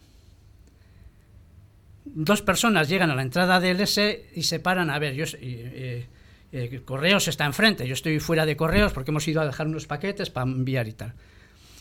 [2.05, 5.13] Dos personas llegan a la entrada del S y se paran a ver.
[5.13, 6.07] Yo, eh,
[6.51, 9.85] eh, correos está enfrente, yo estoy fuera de Correos porque hemos ido a dejar unos
[9.85, 11.13] paquetes para enviar y tal.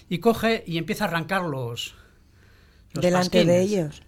[0.08, 1.94] Y coge y empieza a arrancar los...
[2.94, 4.02] Delante de ellos.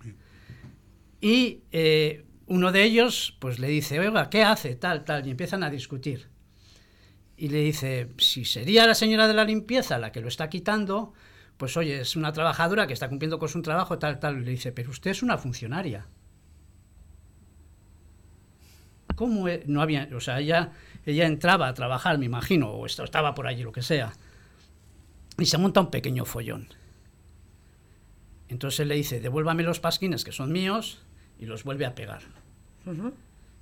[1.20, 4.74] Y eh, uno de ellos pues le dice, oiga, ¿qué hace?
[4.76, 6.28] Tal, tal, y empiezan a discutir.
[7.36, 11.12] Y le dice, si sería la señora de la limpieza la que lo está quitando,
[11.56, 14.38] pues oye, es una trabajadora que está cumpliendo con su trabajo, tal, tal.
[14.40, 16.06] Y le dice, pero usted es una funcionaria.
[19.19, 19.64] ¿Cómo e-?
[19.66, 20.71] no había, o sea, ella,
[21.05, 24.12] ella entraba a trabajar, me imagino, o estaba por allí, lo que sea,
[25.37, 26.69] y se monta un pequeño follón.
[28.49, 31.03] Entonces le dice, devuélvame los pasquines que son míos,
[31.41, 32.23] y los vuelve a pegar.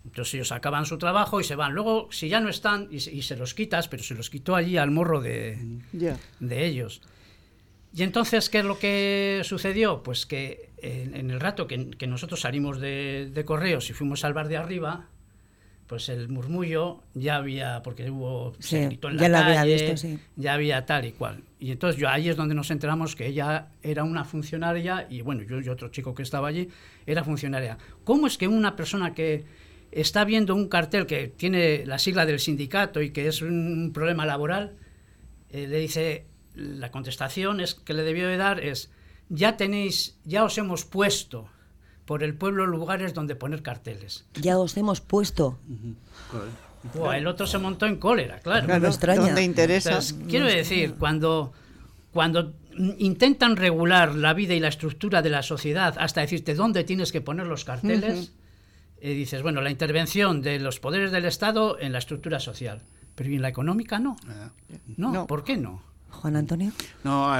[0.04, 1.72] Entonces ellos acaban su trabajo y se van.
[1.72, 4.90] Luego, si ya no están, y se, los quitas, pero se los quitó allí al
[4.90, 5.80] morro de,
[6.38, 7.00] de ellos.
[7.94, 10.02] Y entonces, ¿qué es lo que sucedió?
[10.02, 14.48] Pues que en, el rato que, nosotros salimos de, de, correos y fuimos al bar
[14.48, 15.08] de arriba,
[15.86, 19.96] pues el murmullo ya había, porque hubo, se gritó en la ya calle, había visto,
[19.96, 20.18] sí.
[20.34, 21.42] ya había tal y cual.
[21.60, 25.42] Y entonces yo ahí es donde nos enteramos que ella era una funcionaria y bueno,
[25.42, 26.68] yo y otro chico que estaba allí
[27.06, 27.78] era funcionaria.
[28.04, 29.44] ¿Cómo es que una persona que
[29.92, 34.26] está viendo un cartel que tiene la sigla del sindicato y que es un problema
[34.26, 34.74] laboral,
[35.50, 38.90] eh, le dice, la contestación es que le debió de dar es,
[39.28, 41.48] ya tenéis, ya os hemos puesto
[42.06, 44.24] por el pueblo lugares donde poner carteles.
[44.40, 45.58] Ya os hemos puesto.
[47.14, 48.78] el otro se montó en cólera, claro.
[48.78, 49.40] No extraña.
[49.42, 49.98] interesa.
[50.28, 51.52] quiero decir, cuando,
[52.12, 52.54] cuando
[52.98, 57.20] intentan regular la vida y la estructura de la sociedad hasta decirte dónde tienes que
[57.20, 58.32] poner los carteles,
[59.00, 62.82] eh, dices, bueno, la intervención de los poderes del Estado en la estructura social.
[63.16, 64.16] Pero en la económica no.
[64.28, 64.50] Ah.
[64.96, 65.26] no.
[65.26, 65.82] ¿por qué no?
[66.16, 66.72] Juan Antonio.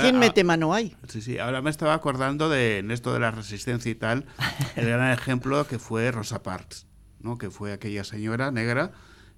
[0.01, 0.97] ¿Quién mete mano ahí?
[1.09, 4.27] Sí, sí, ahora me estaba acordando de en esto de la resistencia y tal,
[4.77, 6.87] el gran ejemplo que fue Rosa Parks,
[7.21, 7.39] ¿no?
[7.39, 8.93] que fue aquella señora negra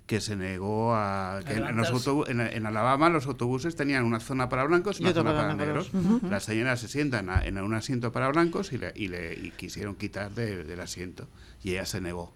[0.07, 1.41] que se negó a...
[1.47, 5.91] Que en, Alabama los autobuses tenían una zona para blancos y una zona para, negros.
[6.31, 10.31] Las señoras se sientan en un asiento para blancos y le, y le quisieron quitar
[10.33, 11.29] del asiento.
[11.63, 12.33] Y ella se negó.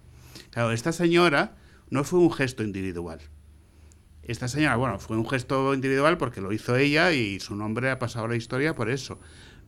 [0.51, 1.55] Claro, esta señora
[1.89, 3.21] no fue un gesto individual
[4.25, 7.99] esta señora, bueno, fue un gesto individual porque lo hizo ella y su nombre ha
[7.99, 9.19] pasado a la historia por eso.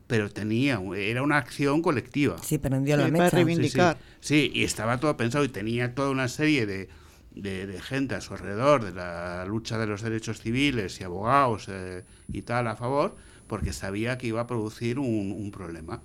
[0.08, 2.38] Pero tenía, era una acción colectiva.
[2.42, 3.98] Sí, pero en la Para reivindicar.
[4.20, 6.90] Sí, y estaba todo pensado y tenía toda una serie de,
[7.32, 12.04] de, gente a su alrededor de la lucha de los derechos civiles y abogados eh,
[12.32, 13.16] y tal a favor,
[13.48, 16.02] porque sabía que iba a producir un, un, problema.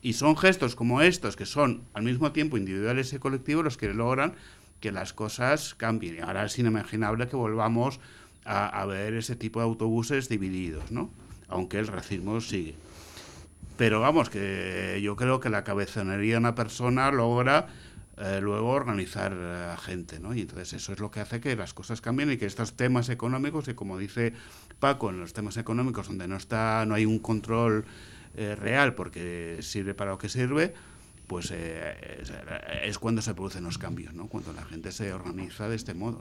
[0.00, 3.92] Y son gestos como estos, que son al mismo tiempo individuales y colectivos, los que
[3.92, 4.34] logran
[4.80, 6.22] que las cosas cambien.
[6.22, 8.00] Ahora es inimaginable que volvamos
[8.44, 11.10] a, ver ese tipo de autobuses divididos, ¿no?
[11.48, 12.74] Aunque el racismo sigue.
[13.76, 17.68] Pero vamos, que yo creo que la cabezonería de una persona logra
[18.18, 20.34] eh, luego organizar a gente, ¿no?
[20.34, 23.08] Y entonces eso es lo que hace que las cosas cambien y que estos temas
[23.08, 24.34] económicos, y como dice
[24.78, 27.84] Paco, en los temas económicos donde no está, no hay un control
[28.34, 30.74] eh, real porque sirve para lo que sirve,
[31.30, 31.94] pues eh,
[32.82, 34.26] es, cuando se producen los cambios, ¿no?
[34.26, 36.18] Cuando la gente se organiza de este modo.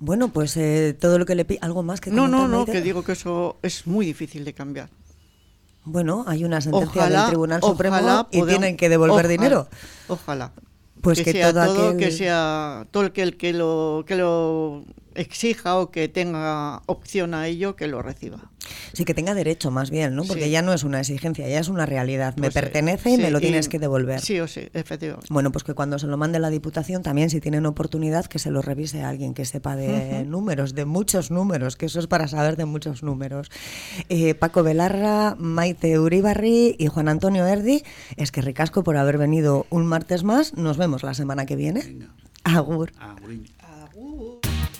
[0.00, 1.60] Bueno, pues eh, todo lo que le pide...
[1.62, 4.90] ¿Algo más que No, no, no, que digo que eso es muy difícil de cambiar.
[5.84, 9.68] Bueno, hay una sentencia del Tribunal Supremo y tienen que devolver dinero.
[10.08, 10.50] Ojalá.
[11.02, 14.84] Pues que, sea todo, que sea todo el que, el que lo que lo
[15.16, 18.50] exija o que tenga opción a ello, que lo reciba.
[18.92, 20.24] Sí, que tenga derecho más bien, ¿no?
[20.24, 22.34] Porque ya no es una exigencia, ya es una realidad.
[22.36, 24.20] me pues pertenece y me lo tienes que devolver.
[24.20, 25.28] Sí o sí, efectivamente.
[25.30, 28.50] Bueno, pues que cuando se lo mande la Diputación, también si tienen oportunidad, que se
[28.50, 32.28] lo revise a alguien que sepa de números, de muchos números, que eso es para
[32.28, 33.50] saber de muchos números.
[34.08, 37.82] Eh, Paco Belarra, Maite Uribarri y Juan Antonio Erdi,
[38.16, 40.54] es que ricasco por haber venido un martes más.
[40.54, 42.08] Nos vemos la semana que viene.
[42.44, 42.92] Agur.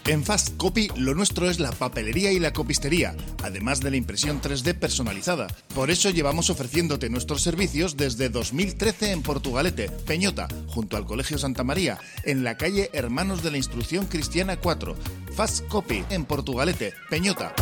[0.08, 4.40] En Fast Copy lo nuestro es la papelería y la copistería, además de la impresión
[4.40, 5.48] 3D personalizada.
[5.74, 11.64] Por eso llevamos ofreciéndote nuestros servicios desde 2013 en Portugalete, Peñota, junto al Colegio Santa
[11.64, 14.94] María, en la calle Hermanos de la Instrucción Cristiana 4.
[15.34, 17.52] Fast Copy en Portugalete, Peñota.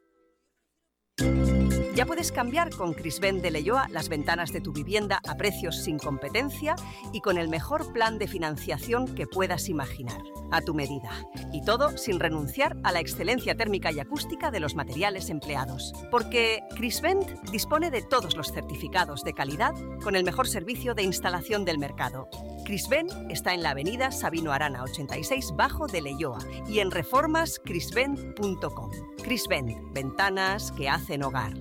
[1.94, 5.96] Ya puedes cambiar con Crisben de Leyoa las ventanas de tu vivienda a precios sin
[5.96, 6.74] competencia
[7.12, 11.12] y con el mejor plan de financiación que puedas imaginar, a tu medida.
[11.52, 15.92] Y todo sin renunciar a la excelencia térmica y acústica de los materiales empleados.
[16.10, 21.64] Porque Crisvent dispone de todos los certificados de calidad con el mejor servicio de instalación
[21.64, 22.28] del mercado.
[22.64, 28.90] Crisvent está en la avenida Sabino Arana 86 bajo de Leyoa y en reformascrisvent.com.
[29.22, 31.52] Crisvent, ventanas que hacen hogar.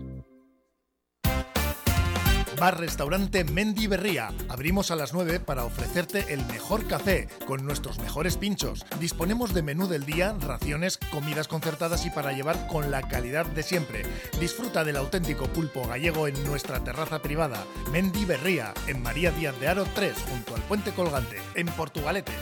[2.59, 4.31] Bar Restaurante Mendy Berría.
[4.47, 8.85] Abrimos a las 9 para ofrecerte el mejor café con nuestros mejores pinchos.
[8.99, 13.63] Disponemos de menú del día, raciones, comidas concertadas y para llevar con la calidad de
[13.63, 14.03] siempre.
[14.39, 17.65] Disfruta del auténtico pulpo gallego en nuestra terraza privada.
[17.91, 22.33] Mendy Berría, en María Díaz de Aro 3, junto al puente colgante, en Portugalete.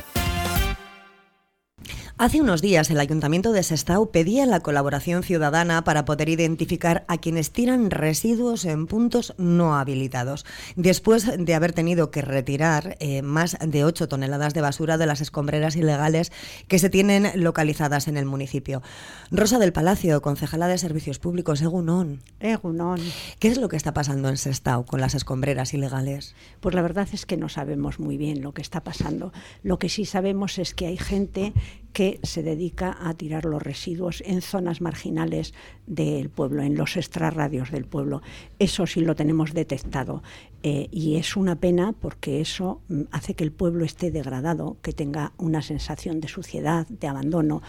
[2.22, 7.18] Hace unos días el Ayuntamiento de Sestao pedía la colaboración ciudadana para poder identificar a
[7.18, 10.46] quienes tiran residuos en puntos no habilitados,
[10.76, 15.20] después de haber tenido que retirar eh, más de 8 toneladas de basura de las
[15.20, 16.32] escombreras ilegales
[16.68, 18.84] que se tienen localizadas en el municipio.
[19.32, 22.22] Rosa del Palacio, concejala de Servicios Públicos, Egunón.
[22.40, 23.00] Egunón.
[23.40, 26.36] ¿Qué es lo que está pasando en Sestao con las escombreras ilegales?
[26.60, 29.34] Pues la verdad es que no sabemos muy bien lo que está pasando.
[29.64, 31.54] Lo que sí sabemos es que hay gente
[31.94, 35.54] que se dedica a tirar los residuos en zonas marginales
[35.88, 38.22] del pueblo, en los extrarradios del pueblo.
[38.60, 40.24] Eso sí lo tenemos detectado
[40.64, 44.94] eh, y es una pena porque eso mm, hace que el pueblo esté degradado, que
[44.94, 47.62] tenga una sensación de suciedad, de abandono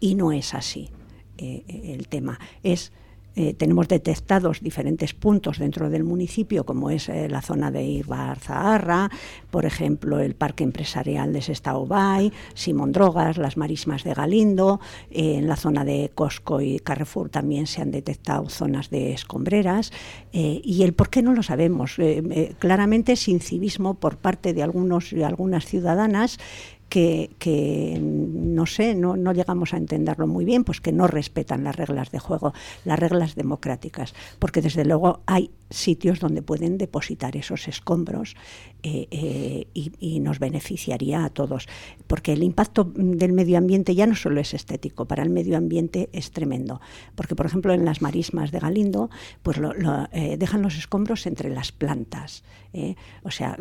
[0.00, 0.90] y no es así.
[1.38, 1.64] Eh,
[1.98, 2.92] el tema es
[3.34, 8.38] eh, tenemos detectados diferentes puntos dentro del municipio, como es eh, la zona de Irbar
[8.38, 9.10] Zaharra,
[9.50, 14.80] por ejemplo, el Parque Empresarial de Sestao Bay, Simón Drogas, las Marismas de Galindo,
[15.10, 19.92] eh, en la zona de Cosco y Carrefour también se han detectado zonas de escombreras,
[20.34, 21.96] y el por qué no lo sabemos.
[22.58, 26.38] claramente sin civismo por parte de algunos y algunas ciudadanas
[26.92, 31.76] que, no sé, no, no, llegamos a entenderlo muy bien, pues que no respetan las
[31.76, 32.52] reglas de juego,
[32.84, 38.36] las reglas democráticas, porque desde luego hay sitios donde pueden depositar esos escombros
[38.84, 41.68] eh, eh, y, nos beneficiaría a todos,
[42.08, 46.08] porque el impacto del medio ambiente ya no solo es estético, para el medio ambiente
[46.12, 46.80] es tremendo,
[47.14, 49.08] porque por ejemplo en las marismas de Galindo
[49.42, 49.58] pues
[50.12, 52.42] eh, dejan los escombros entre las plantas,
[53.22, 53.56] o sea,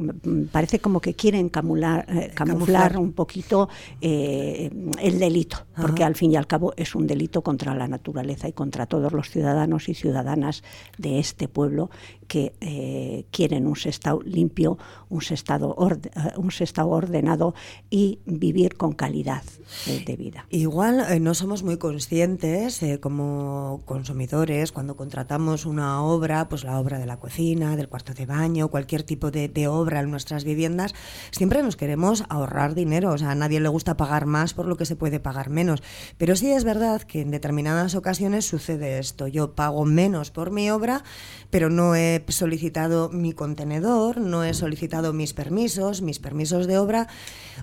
[0.53, 2.97] parece como que quieren camuflar, camuflar.
[2.97, 3.67] un poquito
[3.99, 8.53] el delito, porque al fin y al cabo es un delito contra la naturaleza y
[8.53, 10.63] contra todos los ciudadanos y ciudadanas
[10.97, 11.89] de este pueblo
[12.27, 14.77] que quieren un sestao limpio,
[15.11, 17.53] un sestado, eh, un sestado ordenado
[17.89, 19.43] y vivir con calidad
[19.85, 20.45] de vida.
[20.49, 26.97] Igual eh, no somos muy conscientes como consumidores cuando contratamos una obra, pues la obra
[26.97, 30.95] de la cocina, del cuarto de baño, cualquier tipo de, de obra en nuestras viviendas,
[31.31, 34.77] siempre nos queremos ahorrar dinero, o sea, a nadie le gusta pagar más por lo
[34.77, 35.83] que se puede pagar menos.
[36.17, 39.27] Pero sí es verdad que en determinadas ocasiones sucede esto.
[39.27, 41.03] Yo pago menos por mi obra,
[41.49, 47.07] pero no he solicitado mi contenedor, no he solicitado mis permisos, mis permisos de obra,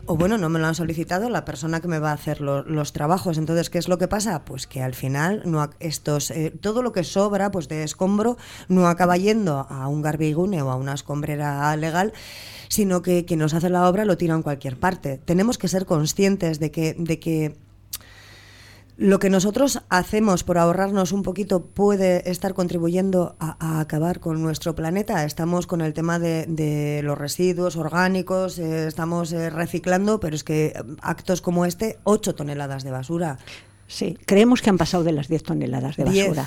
[0.07, 2.93] o bueno, no me lo han solicitado la persona que me va a hacer los
[2.93, 3.39] trabajos.
[3.39, 4.45] Entonces, ¿qué es lo que pasa?
[4.45, 8.37] Pues que al final no estos, eh, todo lo que sobra pues de escombro
[8.69, 12.13] no acaba yendo a un garbigune o a una escombrera legal
[12.69, 15.19] sino que quien nos hace la obra lo tira en cualquier parte.
[15.25, 17.57] Tenemos que ser conscientes de que, de que
[18.99, 24.75] lo que nosotros hacemos por ahorrarnos un poquito puede estar contribuyendo a, acabar con nuestro
[24.75, 25.25] planeta.
[25.25, 30.75] Estamos con el tema de, los residuos orgánicos, eh, estamos eh, reciclando, pero es que
[31.01, 33.39] actos como este, 8 toneladas de basura.
[33.91, 36.47] Sí, creemos que han pasado de las 10 toneladas de basura.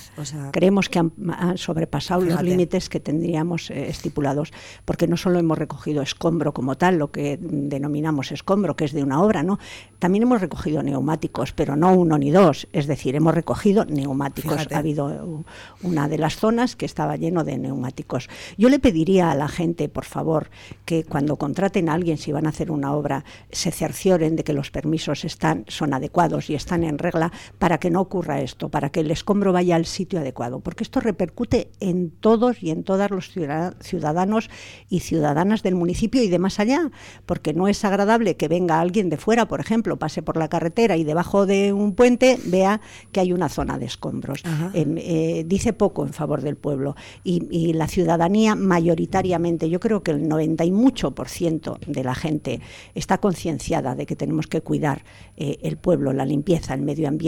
[0.52, 1.12] creemos que han,
[1.56, 4.54] sobrepasado los límites que tendríamos eh, estipulados,
[4.86, 9.02] porque no solo hemos recogido escombro como tal, lo que denominamos escombro, que es de
[9.02, 9.58] una obra, ¿no?
[9.98, 14.68] También hemos recogido neumáticos, pero no uno ni dos, es decir, hemos recogido neumáticos.
[14.72, 15.44] Ha habido
[15.82, 18.30] una de las zonas que estaba lleno de neumáticos.
[18.56, 20.52] Yo le pediría a la gente, por favor,
[20.86, 24.54] que cuando contraten a alguien, si van a hacer una obra, se cercioren de que
[24.54, 28.90] los permisos están, son adecuados y están en regla para que no ocurra esto, para
[28.90, 33.12] que el escombro vaya al sitio adecuado, porque esto repercute en todos y en todas
[33.12, 34.50] los ciudadanos
[34.90, 36.92] y ciudadanas del municipio y de más allá,
[37.26, 40.98] porque no es agradable que venga alguien de fuera, por ejemplo, pase por la carretera
[40.98, 44.44] y debajo de un puente vea que hay una zona de escombros.
[44.74, 50.12] Eh, dice poco en favor del pueblo y, y, la ciudadanía mayoritariamente, yo creo que
[50.12, 52.62] el 90 y mucho por ciento de la gente
[52.96, 55.04] está concienciada de que tenemos que cuidar
[55.38, 57.21] eh, el pueblo, la limpieza, el medio ambiente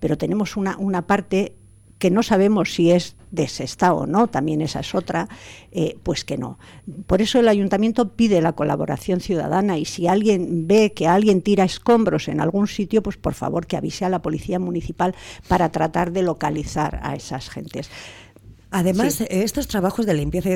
[0.00, 1.54] pero tenemos una, una parte
[1.98, 3.48] que no sabemos si es de
[3.90, 5.28] o no, también esa es otra,
[5.72, 6.58] eh, pues que no.
[7.06, 11.64] Por eso el ayuntamiento pide la colaboración ciudadana y si alguien ve que alguien tira
[11.64, 15.14] escombros en algún sitio, pues por favor que avise a la policía municipal
[15.48, 17.90] para tratar de localizar a esas gentes.
[18.70, 20.54] Además, estos trabajos de limpieza y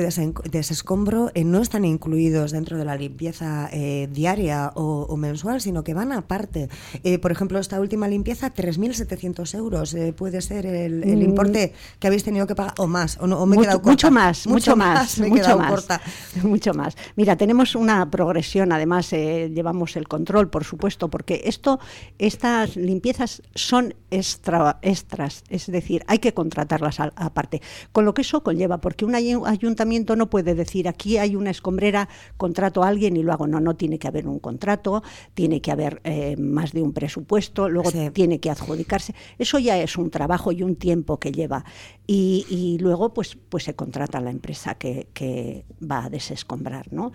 [0.49, 5.93] desescombro eh, no están incluidos dentro de la limpieza eh, diaria o, mensual, sino que
[5.93, 6.69] van aparte.
[7.03, 11.21] Eh, por ejemplo, esta última limpieza, 3.700 euros puede ser el, mm.
[11.21, 14.11] importe que habéis tenido que pagar, o más, o, no, me mucho, he quedado Mucho
[14.11, 15.87] más, mucho, más, mucho más,
[16.43, 16.97] mucho más.
[17.15, 21.79] Mira, tenemos una progresión, además llevamos el control, por supuesto, porque esto,
[22.19, 28.43] estas limpiezas son extra, extras, es decir, hay que contratarlas aparte con lo que eso
[28.43, 33.23] conlleva, porque un ayuntamiento no puede decir aquí hay una escombrera, contrato a alguien y
[33.23, 33.47] lo hago.
[33.47, 37.69] No, no tiene que haber un contrato, tiene que haber eh, más de un presupuesto,
[37.69, 39.13] luego tiene que adjudicarse.
[39.37, 41.65] Eso ya es un trabajo y un tiempo que lleva.
[42.07, 46.91] Y, luego pues, pues se contrata a la empresa que, que va a desescombrar.
[46.91, 47.11] ¿no?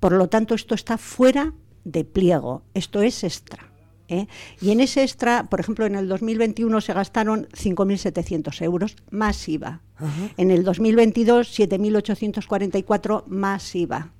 [0.00, 1.54] Por lo tanto, esto está fuera
[1.84, 3.73] de pliego, esto es extra.
[4.08, 4.26] ¿Eh?
[4.60, 9.80] Y en ese extra, por ejemplo, en el 2021 se gastaron 5.700 euros más IVA.
[10.36, 14.12] En el 2022, 7.844 más IVA.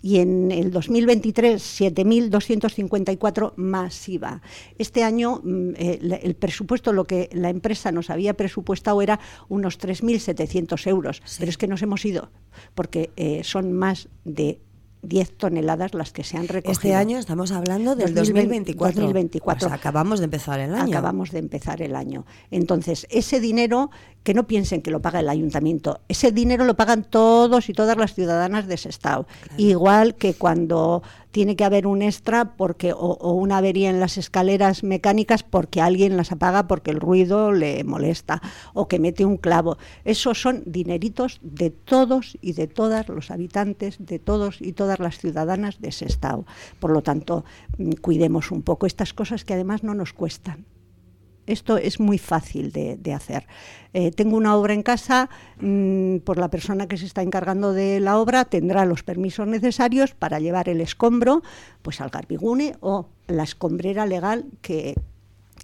[0.00, 4.40] Y en el 2023, 7.254 más IVA.
[4.78, 9.18] Este año mm, eh, el presupuesto, lo que la empresa nos había presupuestado era
[9.48, 12.30] unos 3.700 euros, pero es que nos hemos ido,
[12.74, 14.60] porque eh, son más de
[15.02, 16.72] 10 toneladas las que se han recogido.
[16.72, 19.02] Este año estamos hablando del 2024.
[19.02, 19.68] 2024.
[19.68, 20.96] Pues acabamos de empezar el año.
[20.96, 22.26] Acabamos de empezar el año.
[22.50, 23.90] Entonces, ese dinero,
[24.22, 27.96] que no piensen que lo paga el ayuntamiento, ese dinero lo pagan todos y todas
[27.96, 29.26] las ciudadanas de ese estado.
[29.56, 31.02] Igual que cuando
[31.36, 36.16] tiene que haber un extra porque o, una avería en las escaleras mecánicas porque alguien
[36.16, 38.40] las apaga porque el ruido le molesta
[38.72, 39.76] o que mete un clavo.
[40.06, 45.18] Esos son dineritos de todos y de todas los habitantes, de todos y todas las
[45.18, 46.46] ciudadanas de ese estado.
[46.80, 47.44] Por lo tanto,
[47.76, 50.64] mm, cuidemos un poco estas cosas que además no nos cuestan.
[51.46, 53.46] Esto es muy fácil de, hacer.
[53.92, 55.30] Eh, tengo una obra en casa,
[55.60, 60.14] mm, por la persona que se está encargando de la obra tendrá los permisos necesarios
[60.14, 61.42] para llevar el escombro
[61.82, 64.94] pues al garbigune o la escombrera legal que,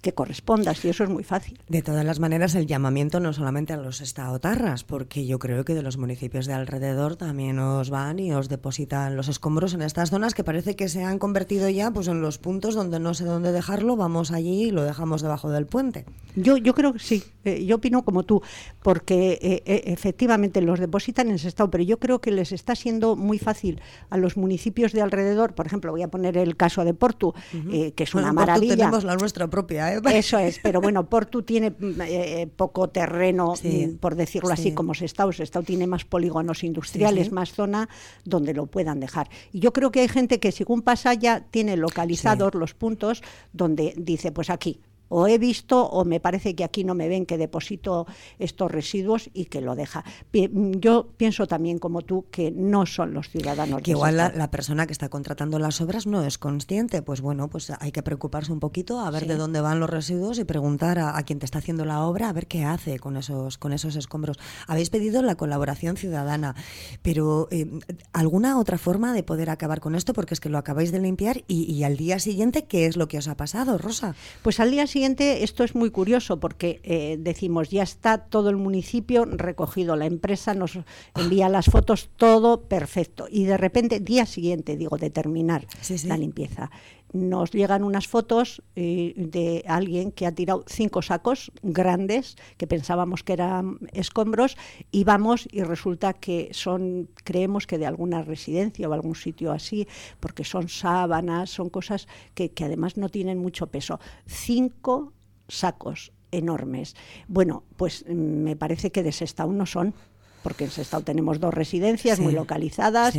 [0.03, 1.57] que corresponda, y eso es muy fácil.
[1.69, 5.73] De todas las maneras, el llamamiento no solamente a los estadotarras, porque yo creo que
[5.73, 10.09] de los municipios de alrededor también os van y os depositan los escombros en estas
[10.09, 13.23] zonas que parece que se han convertido ya pues en los puntos donde no sé
[13.23, 16.05] dónde dejarlo, vamos allí y lo dejamos debajo del puente.
[16.35, 18.41] Yo, yo creo que sí, eh, yo opino como tú,
[18.81, 22.75] porque eh, eh, efectivamente los depositan en ese estado, pero yo creo que les está
[22.75, 26.83] siendo muy fácil a los municipios de alrededor, por ejemplo, voy a poner el caso
[26.83, 27.33] de Portu,
[27.71, 28.75] que es una maravilla.
[28.75, 33.95] tenemos la nuestra propia, eso es, pero bueno, Portu tiene mm, eh, poco terreno, mm,
[33.95, 35.31] por decirlo así, como Sestao.
[35.31, 37.89] Sestao tiene más polígonos industriales, más zona
[38.23, 39.29] donde lo puedan dejar.
[39.51, 43.21] Y yo creo que hay gente que según pasa ya tiene localizados los puntos
[43.51, 44.79] donde dice, pues aquí,
[45.13, 48.07] o he visto o me parece que aquí no me ven que deposito
[48.39, 50.03] estos residuos y que lo deja.
[50.33, 53.83] Yo pienso también como tú que no son los ciudadanos.
[53.83, 57.71] Que igual la, persona que está contratando las obras no es consciente, pues bueno, pues
[57.79, 61.21] hay que preocuparse un poquito a ver de dónde van los residuos y preguntar a,
[61.23, 64.39] quien te está haciendo la obra a ver qué hace con esos con esos escombros.
[64.65, 66.55] Habéis pedido la colaboración ciudadana,
[67.03, 67.67] pero eh,
[68.13, 70.13] ¿alguna otra forma de poder acabar con esto?
[70.13, 73.07] Porque es que lo acabáis de limpiar y, y al día siguiente, ¿qué es lo
[73.07, 74.15] que os ha pasado, Rosa?
[74.41, 78.57] Pues al día siguiente, esto es muy curioso porque eh, decimos, ya está todo el
[78.57, 80.79] municipio recogido, la empresa nos
[81.15, 83.27] envía las fotos, todo perfecto.
[83.29, 85.67] Y de repente, día siguiente, digo, de terminar
[86.05, 86.71] la limpieza,
[87.13, 93.23] nos llegan unas fotos eh, de alguien que ha tirado cinco sacos grandes que pensábamos
[93.23, 94.57] que eran escombros
[94.91, 99.87] y vamos y resulta que son, creemos que de alguna residencia o algún sitio así,
[100.19, 103.99] porque son sábanas, son cosas que, que además no tienen mucho peso.
[104.25, 105.13] Cinco
[105.47, 106.95] sacos enormes.
[107.27, 109.93] Bueno, pues mm, me parece que de Sestao no son,
[110.41, 113.15] porque en Sestao tenemos dos residencias muy localizadas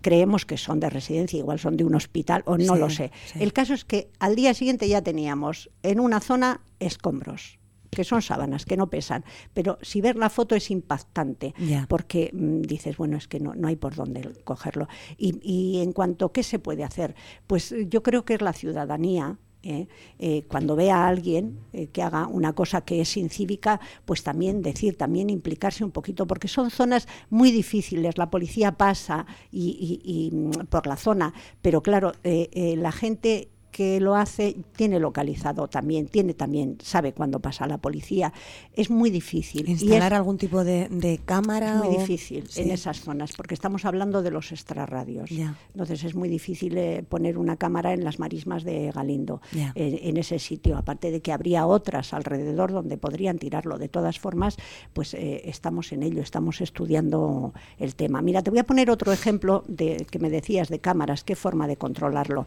[0.00, 3.10] creemos que son de residencia, igual son de un hospital o no lo sé.
[3.38, 7.58] El caso es que al día siguiente ya teníamos en una zona escombros
[7.90, 11.54] que son sábanas, que no pesan, pero si ver la foto es impactante,
[11.88, 14.86] porque mm, dices, bueno, es que no, no hay por dónde cogerlo.
[15.18, 17.14] Y, y en cuanto a qué se puede hacer,
[17.46, 19.88] pues yo creo que es la ciudadanía, ¿eh?
[20.18, 24.62] Eh, cuando vea a alguien eh, que haga una cosa que es incívica, pues también
[24.62, 28.18] decir, también implicarse un poquito, porque son zonas muy difíciles.
[28.18, 34.56] La policía pasa y, mm, por la zona, pero claro, la gente que lo hace
[34.76, 38.32] tiene localizado también, tiene también, sabe cuándo pasa la policía.
[38.74, 39.68] Es muy difícil.
[39.68, 41.76] ¿Instalar algún tipo de, cámara?
[41.76, 45.30] Es muy difícil en esas zonas, porque estamos hablando de los extrarradios.
[45.30, 49.40] Entonces es muy difícil eh, poner una cámara en las marismas de Galindo,
[49.74, 50.76] en, ese sitio.
[50.76, 53.78] Aparte de que habría otras alrededor donde podrían tirarlo.
[53.78, 54.56] De todas formas,
[54.92, 58.22] pues eh, estamos en ello, estamos estudiando el tema.
[58.22, 61.66] Mira, te voy a poner otro ejemplo de que me decías de cámaras, qué forma
[61.66, 62.46] de controlarlo.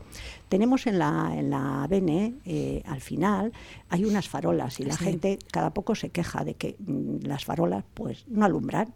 [0.49, 3.51] Tenemos en la en la ABN, eh, al final,
[3.89, 7.83] hay unas farolas y la gente cada poco se queja de que mm, las farolas
[7.93, 8.93] pues no alumbran.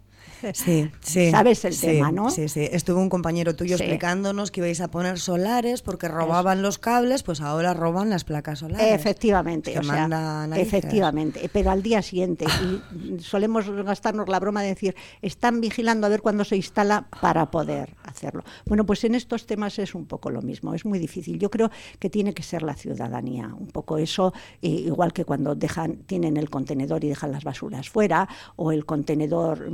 [0.52, 1.30] Sí, sí.
[1.30, 2.30] ¿Sabes el tema, no?
[2.30, 2.68] Sí, sí.
[2.70, 7.40] Estuvo un compañero tuyo explicándonos que ibais a poner solares porque robaban los cables, pues
[7.40, 8.94] ahora roban las placas solares.
[8.94, 11.50] Efectivamente, o sea, efectivamente.
[11.52, 12.46] Pero al día siguiente,
[12.94, 17.50] y solemos gastarnos la broma de decir, están vigilando a ver cuándo se instala para
[17.50, 18.44] poder hacerlo.
[18.66, 21.38] Bueno, pues en estos temas es un poco lo mismo, es muy difícil.
[21.38, 25.98] Yo creo que tiene que ser la ciudadanía, un poco eso, igual que cuando dejan,
[26.06, 29.70] tienen el contenedor y dejan las basuras fuera, o el contenedor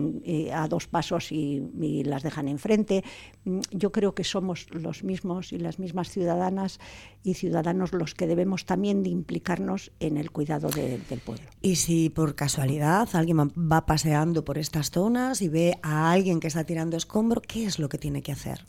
[0.53, 1.62] a dos pasos y,
[2.05, 3.05] las dejan enfrente.
[3.45, 6.80] Mm, yo creo que somos los mismos y las mismas ciudadanas
[7.22, 11.45] y ciudadanos los que debemos también de implicarnos en el cuidado del pueblo.
[11.62, 16.49] Y si por casualidad alguien va paseando por estas zonas y ve a alguien que
[16.49, 18.64] está tirando escombro, ¿qué es lo que tiene que hacer?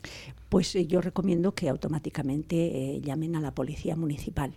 [0.50, 4.54] Pues eh, yo recomiendo que automáticamente eh, llamen a la policía municipal.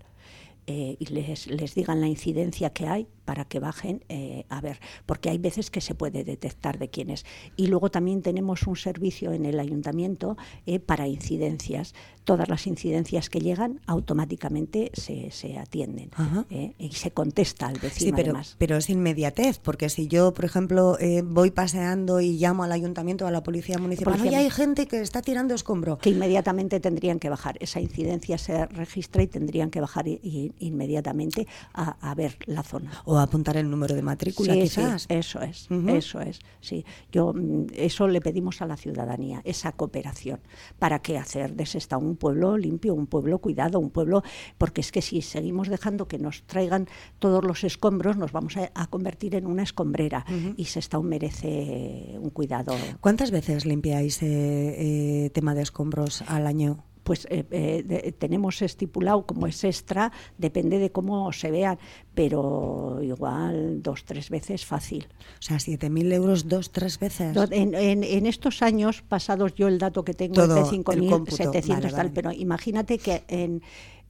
[0.70, 4.80] Eh, y les, les digan la incidencia que hay para que bajen eh, a ver,
[5.04, 7.26] porque hay veces que se puede detectar de quién es.
[7.56, 11.94] Y luego también tenemos un servicio en el ayuntamiento eh, para incidencias.
[12.24, 16.10] Todas las incidencias que llegan automáticamente se, se atienden
[16.48, 18.16] eh, y se contesta al vecino.
[18.16, 22.72] Sí, pero, pero es inmediatez, porque si yo, por ejemplo, voy paseando y llamo al
[22.72, 25.98] ayuntamiento o a la policía municipal, y hay gente que está tirando escombro.
[25.98, 27.56] Que inmediatamente tendrían que bajar.
[27.60, 33.56] Esa incidencia se registra y tendrían que bajar inmediatamente a, a, ver la zona apuntar
[33.56, 35.06] el número de matrícula, quizás.
[35.08, 36.40] eso es, eso es.
[36.60, 40.40] Sí, yo mm, eso le pedimos a la ciudadanía, esa cooperación,
[40.78, 44.22] para que hacer de Sestao un pueblo limpio, un pueblo cuidado, un pueblo,
[44.56, 46.88] porque es que si seguimos dejando que nos traigan
[47.18, 50.24] todos los escombros, nos vamos a, convertir en una escombrera
[50.56, 52.74] y Sestao merece un cuidado.
[53.00, 56.84] ¿Cuántas veces limpiáis eh, eh, tema de escombros al año?
[57.09, 61.78] Pues eh, eh, tenemos estipulado como es extra, depende de cómo se vean,
[62.14, 65.09] pero igual dos, tres veces fácil.
[65.38, 67.34] O sea, 7.000 euros dos, tres veces.
[67.50, 72.98] En, estos años pasados, yo el dato que tengo es de 5.700 tal, pero imagínate
[72.98, 73.62] que en...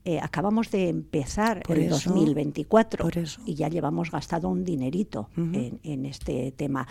[0.05, 3.09] Eh, acabamos de empezar el 2024
[3.45, 6.87] y ya llevamos gastado un dinerito en, este tema.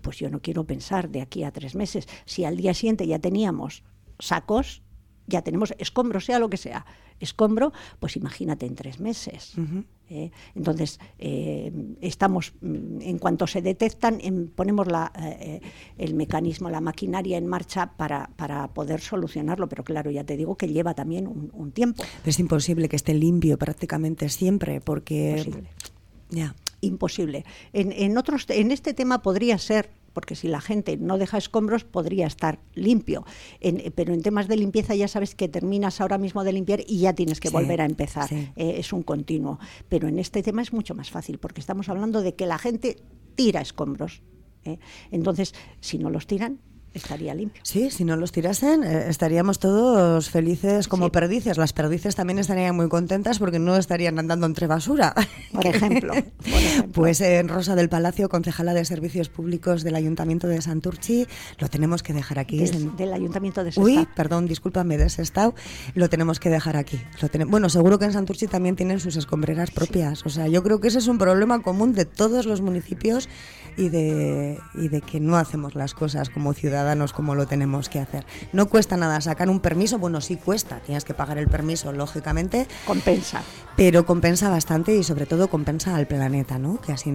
[0.00, 2.08] pues yo no quiero pensar de aquí a tres meses.
[2.24, 3.82] Si al día siguiente ya teníamos
[4.20, 4.82] sacos,
[5.28, 6.84] ya tenemos escombro, sea lo que sea,
[7.20, 9.54] escombro, pues imagínate en tres meses.
[10.08, 10.30] ¿eh?
[10.54, 11.70] entonces, eh,
[12.00, 14.20] estamos, mm, en cuanto se detectan,
[14.54, 15.60] ponemos la, eh,
[15.98, 20.56] el mecanismo, la maquinaria en marcha para, para, poder solucionarlo, pero claro, ya te digo
[20.56, 22.02] que lleva también un, tiempo.
[22.24, 25.32] Es imposible que esté limpio prácticamente siempre, porque...
[25.38, 25.68] Imposible.
[26.30, 26.54] Ya.
[26.80, 27.44] Imposible.
[27.72, 31.84] En, en, otros, en este tema podría ser porque si la gente no deja escombros
[31.84, 33.24] podría estar limpio.
[33.94, 37.12] pero en temas de limpieza ya sabes que terminas ahora mismo de limpiar y ya
[37.12, 38.28] tienes que volver a empezar.
[38.32, 39.58] Eh, es un continuo.
[39.88, 42.96] Pero en este tema es mucho más fácil porque estamos hablando de que la gente
[43.34, 44.22] tira escombros.
[44.64, 44.78] ¿eh?
[45.10, 46.60] Entonces, si no los tiran,
[46.98, 47.60] estaría limpio.
[47.64, 51.56] Sí, si no los tirasen, eh, estaríamos todos felices como perdices.
[51.56, 55.14] Las perdices también estarían muy contentas porque no estarían andando entre basura.
[55.52, 56.14] Por ejemplo.
[56.92, 61.26] Pues en Rosa del Palacio, concejala de Servicios Públicos del Ayuntamiento de Santurchi,
[61.58, 62.64] lo tenemos que dejar aquí.
[62.96, 63.84] Del Ayuntamiento de Sestao.
[63.84, 65.54] Uy, perdón, discúlpame, de Sestao.
[65.94, 67.00] Lo tenemos que dejar aquí.
[67.20, 70.26] Lo bueno, seguro que en Santurchi también tienen sus escombreras propias.
[70.26, 73.28] O sea, yo creo que ese es un problema común de todos los municipios
[73.78, 78.00] y de, y de que no hacemos las cosas como ciudadanos como lo tenemos que
[78.00, 78.26] hacer.
[78.52, 82.66] No cuesta nada sacar un permiso, bueno, sí cuesta, tienes que pagar el permiso, lógicamente.
[82.84, 83.42] Compensa.
[83.76, 86.80] Pero compensa bastante y sobre todo compensa al planeta, ¿no?
[86.80, 87.12] Que así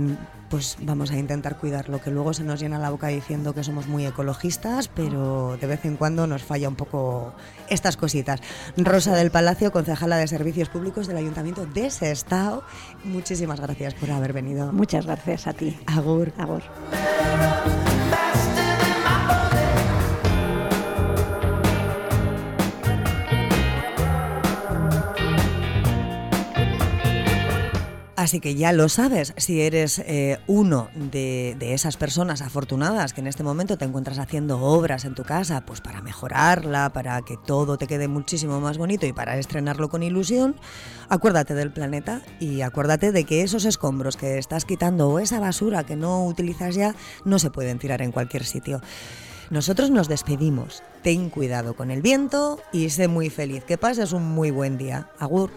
[0.53, 3.87] pues vamos a intentar cuidarlo, que luego se nos llena la boca diciendo que somos
[3.87, 7.33] muy ecologistas, pero de vez en cuando nos falla un poco
[7.69, 8.39] estas cositas.
[8.77, 12.61] Rosa del Palacio, concejala de Servicios Públicos del Ayuntamiento de Sestao,
[13.03, 14.71] muchísimas gracias por haber venido.
[14.71, 15.75] Muchas gracias a ti.
[15.87, 16.31] Agur.
[16.37, 16.52] Agur.
[16.53, 17.92] հնարավոր։ Ա
[28.23, 33.27] Así que ya lo sabes, si eres eh, uno de, esas personas afortunadas que en
[33.27, 37.77] este momento te encuentras haciendo obras en tu casa, pues para mejorarla, para que todo
[37.77, 40.55] te quede muchísimo más bonito y para estrenarlo con ilusión,
[41.09, 45.83] acuérdate del planeta y acuérdate de que esos escombros que estás quitando o esa basura
[45.83, 46.95] que no utilizas ya
[47.25, 48.79] no se pueden tirar en cualquier sitio.
[49.49, 50.83] Nosotros nos despedimos.
[51.01, 53.63] Ten cuidado con el viento y sé muy feliz.
[53.63, 55.09] Que pases un muy buen día.
[55.19, 55.51] Agur.